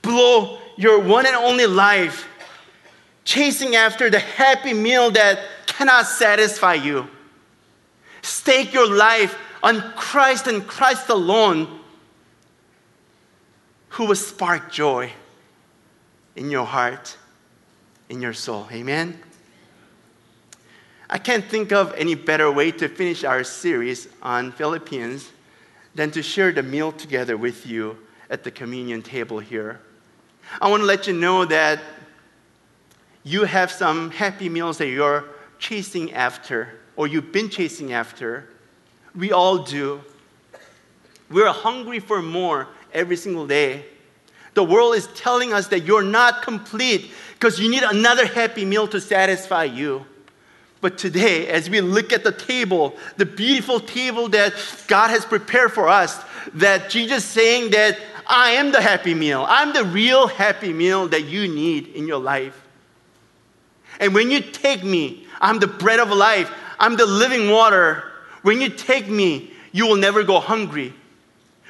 blow 0.02 0.58
your 0.76 1.00
one 1.00 1.26
and 1.26 1.36
only 1.36 1.66
life 1.66 2.26
chasing 3.24 3.76
after 3.76 4.08
the 4.08 4.20
happy 4.20 4.72
meal 4.72 5.10
that 5.10 5.40
cannot 5.76 6.06
satisfy 6.06 6.74
you. 6.74 7.06
Stake 8.22 8.72
your 8.72 8.90
life 8.92 9.36
on 9.62 9.80
Christ 9.94 10.46
and 10.46 10.66
Christ 10.66 11.10
alone, 11.10 11.80
who 13.90 14.06
will 14.06 14.14
spark 14.14 14.72
joy 14.72 15.12
in 16.34 16.50
your 16.50 16.64
heart, 16.64 17.16
in 18.08 18.22
your 18.22 18.32
soul. 18.32 18.66
Amen? 18.72 19.18
I 21.10 21.18
can't 21.18 21.44
think 21.44 21.72
of 21.72 21.92
any 21.94 22.14
better 22.14 22.50
way 22.50 22.70
to 22.72 22.88
finish 22.88 23.22
our 23.22 23.44
series 23.44 24.08
on 24.22 24.52
Philippians 24.52 25.30
than 25.94 26.10
to 26.12 26.22
share 26.22 26.52
the 26.52 26.62
meal 26.62 26.90
together 26.90 27.36
with 27.36 27.66
you 27.66 27.98
at 28.30 28.44
the 28.44 28.50
communion 28.50 29.02
table 29.02 29.38
here. 29.40 29.80
I 30.60 30.70
want 30.70 30.80
to 30.80 30.86
let 30.86 31.06
you 31.06 31.12
know 31.12 31.44
that 31.44 31.80
you 33.24 33.44
have 33.44 33.70
some 33.70 34.10
happy 34.10 34.48
meals 34.48 34.78
that 34.78 34.88
you're 34.88 35.35
chasing 35.58 36.12
after, 36.12 36.78
or 36.96 37.06
you've 37.06 37.32
been 37.32 37.48
chasing 37.48 37.92
after. 37.92 38.48
We 39.14 39.32
all 39.32 39.58
do. 39.58 40.00
We're 41.30 41.52
hungry 41.52 41.98
for 41.98 42.22
more 42.22 42.68
every 42.92 43.16
single 43.16 43.46
day. 43.46 43.84
The 44.54 44.64
world 44.64 44.94
is 44.94 45.08
telling 45.08 45.52
us 45.52 45.68
that 45.68 45.80
you're 45.80 46.02
not 46.02 46.42
complete 46.42 47.10
because 47.34 47.60
you 47.60 47.70
need 47.70 47.82
another 47.82 48.26
happy 48.26 48.64
meal 48.64 48.88
to 48.88 49.00
satisfy 49.00 49.64
you. 49.64 50.06
But 50.80 50.98
today, 50.98 51.48
as 51.48 51.68
we 51.68 51.80
look 51.80 52.12
at 52.12 52.24
the 52.24 52.32
table, 52.32 52.96
the 53.16 53.26
beautiful 53.26 53.80
table 53.80 54.28
that 54.28 54.54
God 54.86 55.08
has 55.08 55.24
prepared 55.24 55.72
for 55.72 55.88
us, 55.88 56.22
that 56.54 56.90
Jesus 56.90 57.24
saying 57.24 57.70
that 57.72 57.98
I 58.26 58.52
am 58.52 58.72
the 58.72 58.80
happy 58.80 59.14
meal. 59.14 59.44
I'm 59.48 59.72
the 59.72 59.84
real 59.84 60.26
happy 60.26 60.72
meal 60.72 61.08
that 61.08 61.24
you 61.24 61.48
need 61.48 61.88
in 61.88 62.06
your 62.06 62.20
life. 62.20 62.62
And 64.00 64.14
when 64.14 64.30
you 64.30 64.40
take 64.40 64.84
me, 64.84 65.25
I'm 65.40 65.58
the 65.58 65.66
bread 65.66 66.00
of 66.00 66.10
life. 66.10 66.50
I'm 66.78 66.96
the 66.96 67.06
living 67.06 67.50
water. 67.50 68.04
When 68.42 68.60
you 68.60 68.68
take 68.68 69.08
me, 69.08 69.50
you 69.72 69.86
will 69.86 69.96
never 69.96 70.22
go 70.22 70.40
hungry. 70.40 70.94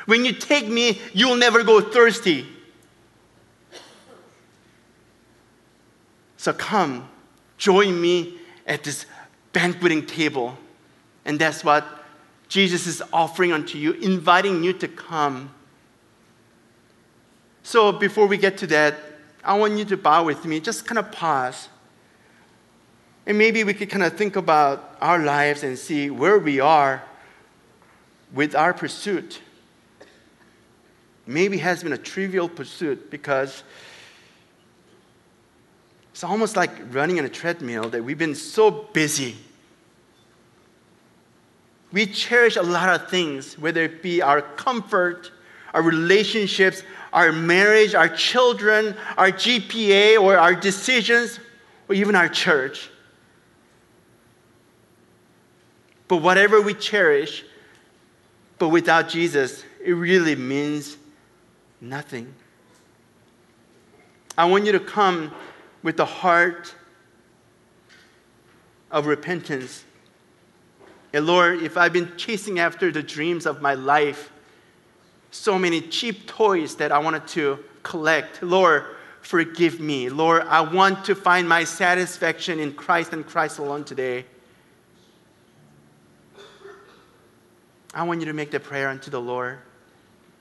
When 0.07 0.25
you 0.25 0.33
take 0.33 0.69
me, 0.69 1.01
you 1.13 1.29
will 1.29 1.37
never 1.37 1.65
go 1.65 1.81
thirsty. 1.81 2.47
So 6.37 6.53
come, 6.53 7.09
join 7.59 8.01
me 8.01 8.39
at 8.67 8.85
this 8.85 9.07
banqueting 9.53 10.07
table. 10.07 10.57
And 11.25 11.39
that's 11.39 11.65
what 11.65 11.85
Jesus 12.49 12.87
is 12.87 13.03
offering 13.13 13.53
unto 13.53 13.79
you, 13.79 13.93
inviting 13.95 14.63
you 14.63 14.73
to 14.75 14.87
come. 14.87 15.53
So 17.65 17.91
before 17.91 18.29
we 18.29 18.37
get 18.37 18.59
to 18.59 18.67
that, 18.69 18.95
I 19.43 19.59
want 19.59 19.77
you 19.77 19.85
to 19.87 19.97
bow 19.97 20.25
with 20.25 20.45
me, 20.45 20.61
just 20.61 20.87
kind 20.87 20.99
of 20.99 21.11
pause. 21.11 21.69
And 23.27 23.37
maybe 23.37 23.65
we 23.65 23.75
could 23.75 23.91
kind 23.91 24.05
of 24.05 24.17
think 24.17 24.37
about 24.37 24.97
our 25.01 25.19
lives 25.19 25.65
and 25.65 25.77
see 25.77 26.11
where 26.11 26.39
we 26.39 26.61
are 26.61 27.03
with 28.33 28.55
our 28.55 28.73
pursuit. 28.73 29.41
Maybe 31.27 31.57
it 31.57 31.63
has 31.63 31.83
been 31.83 31.93
a 31.93 31.99
trivial 31.99 32.49
pursuit 32.49 33.11
because 33.11 33.65
it's 36.13 36.23
almost 36.23 36.57
like 36.57 36.71
running 36.95 37.19
on 37.19 37.25
a 37.25 37.29
treadmill 37.29 37.91
that 37.91 38.05
we've 38.05 38.17
been 38.17 38.37
so 38.37 38.71
busy. 38.71 39.37
We 41.93 42.07
cherish 42.07 42.57
a 42.57 42.63
lot 42.63 42.89
of 42.89 43.11
things, 43.11 43.59
whether 43.59 43.83
it 43.83 44.03
be 44.03 44.23
our 44.23 44.41
comfort, 44.41 45.33
our 45.75 45.83
relationships, 45.83 46.85
our 47.13 47.33
marriage, 47.33 47.95
our 47.95 48.09
children, 48.09 48.95
our 49.17 49.33
GPA, 49.33 50.21
or 50.21 50.39
our 50.39 50.55
decisions, 50.55 51.41
or 51.89 51.95
even 51.97 52.15
our 52.15 52.29
church. 52.29 52.91
But 56.09 56.19
whatever 56.19 56.61
we 56.61 56.75
cherish, 56.75 57.45
but 58.59 58.69
without 58.69 59.09
Jesus, 59.09 59.65
it 59.85 59.93
really 59.93 60.37
means 60.37 60.97
nothing. 61.81 62.35
I 64.39 64.45
want 64.45 64.67
you 64.67 64.73
to 64.73 64.81
come 64.81 65.33
with 65.83 65.99
a 66.01 66.05
heart 66.05 66.75
of 68.91 69.07
repentance. 69.07 69.85
And 71.13 71.27
Lord, 71.27 71.63
if 71.63 71.77
I've 71.77 71.93
been 71.93 72.17
chasing 72.17 72.59
after 72.59 72.93
the 72.93 73.03
dreams 73.03 73.47
of 73.47 73.63
my 73.63 73.75
life, 73.75 74.31
so 75.31 75.59
many 75.59 75.81
cheap 75.81 76.27
toys 76.27 76.77
that 76.77 76.93
I 76.93 76.99
wanted 76.99 77.27
to 77.29 77.59
collect, 77.83 78.43
Lord, 78.43 78.85
forgive 79.21 79.81
me. 79.81 80.09
Lord, 80.09 80.43
I 80.43 80.61
want 80.61 81.05
to 81.07 81.15
find 81.15 81.49
my 81.49 81.65
satisfaction 81.65 82.61
in 82.61 82.73
Christ 82.73 83.13
and 83.13 83.27
Christ 83.27 83.59
alone 83.59 83.85
today. 83.85 84.25
I 87.97 88.03
want 88.03 88.21
you 88.21 88.27
to 88.27 88.35
make 88.35 88.51
the 88.51 88.61
prayer 88.61 88.91
unto 88.91 89.11
the 89.11 89.21
Lord 89.21 89.59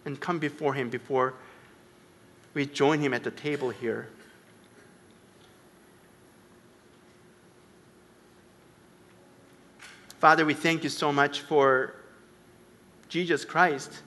and 0.03 0.19
come 0.19 0.39
before 0.39 0.73
Him 0.73 0.89
before 0.89 1.33
we 2.53 2.65
join 2.65 2.99
Him 2.99 3.13
at 3.13 3.23
the 3.23 3.31
table 3.31 3.69
here. 3.69 4.09
Father, 10.19 10.45
we 10.45 10.53
thank 10.53 10.83
you 10.83 10.89
so 10.89 11.13
much 11.13 11.41
for 11.41 11.93
Jesus 13.07 13.45
Christ, 13.45 14.01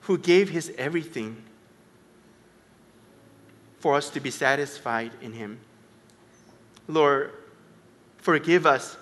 who 0.00 0.18
gave 0.18 0.48
his 0.48 0.72
everything 0.78 1.44
for 3.78 3.94
us 3.94 4.10
to 4.10 4.20
be 4.20 4.30
satisfied 4.30 5.12
in 5.22 5.32
him. 5.32 5.60
Lord, 6.88 7.32
forgive 8.18 8.66
us 8.66 8.96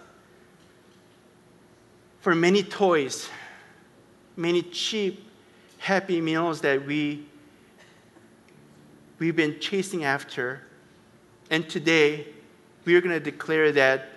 for 2.20 2.34
many 2.34 2.62
toys, 2.62 3.28
many 4.36 4.62
cheap, 4.62 5.28
happy 5.78 6.20
meals 6.20 6.60
that 6.62 6.84
we, 6.84 7.24
we've 9.18 9.36
been 9.36 9.58
chasing 9.60 10.04
after. 10.04 10.62
And 11.50 11.68
today, 11.68 12.26
we 12.84 12.94
are 12.96 13.00
going 13.00 13.14
to 13.14 13.20
declare 13.20 13.72
that 13.72 14.08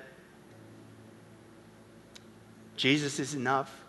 Jesus 2.76 3.20
is 3.20 3.36
enough. 3.36 3.84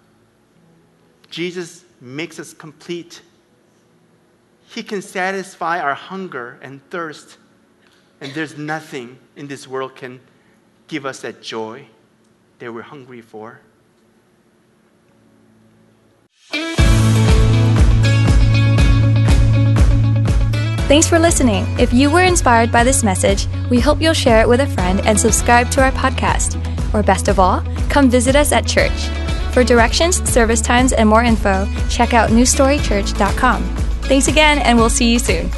Jesus 1.30 1.84
makes 2.00 2.38
us 2.38 2.52
complete. 2.52 3.22
He 4.68 4.82
can 4.82 5.00
satisfy 5.00 5.80
our 5.80 5.94
hunger 5.94 6.58
and 6.60 6.80
thirst. 6.90 7.38
And 8.20 8.32
there's 8.34 8.58
nothing 8.58 9.18
in 9.34 9.48
this 9.48 9.66
world 9.66 9.96
can 9.96 10.20
give 10.88 11.06
us 11.06 11.20
that 11.20 11.42
joy 11.42 11.86
that 12.58 12.72
we're 12.72 12.82
hungry 12.82 13.22
for. 13.22 13.60
Thanks 20.92 21.08
for 21.08 21.18
listening. 21.18 21.64
If 21.78 21.90
you 21.90 22.10
were 22.10 22.20
inspired 22.20 22.70
by 22.70 22.84
this 22.84 23.02
message, 23.02 23.48
we 23.70 23.80
hope 23.80 24.02
you'll 24.02 24.12
share 24.12 24.42
it 24.42 24.46
with 24.46 24.60
a 24.60 24.66
friend 24.66 25.00
and 25.06 25.18
subscribe 25.18 25.70
to 25.70 25.82
our 25.82 25.90
podcast. 25.90 26.62
Or 26.92 27.02
best 27.02 27.28
of 27.28 27.38
all, 27.38 27.62
come 27.88 28.10
visit 28.10 28.36
us 28.36 28.52
at 28.52 28.66
church. 28.66 29.08
For 29.54 29.64
directions, 29.64 30.22
service 30.30 30.60
times, 30.60 30.92
and 30.92 31.08
more 31.08 31.24
info, 31.24 31.66
check 31.88 32.12
out 32.12 32.28
newstorychurch.com. 32.28 33.62
Thanks 34.02 34.28
again, 34.28 34.58
and 34.58 34.76
we'll 34.76 34.90
see 34.90 35.10
you 35.10 35.18
soon. 35.18 35.50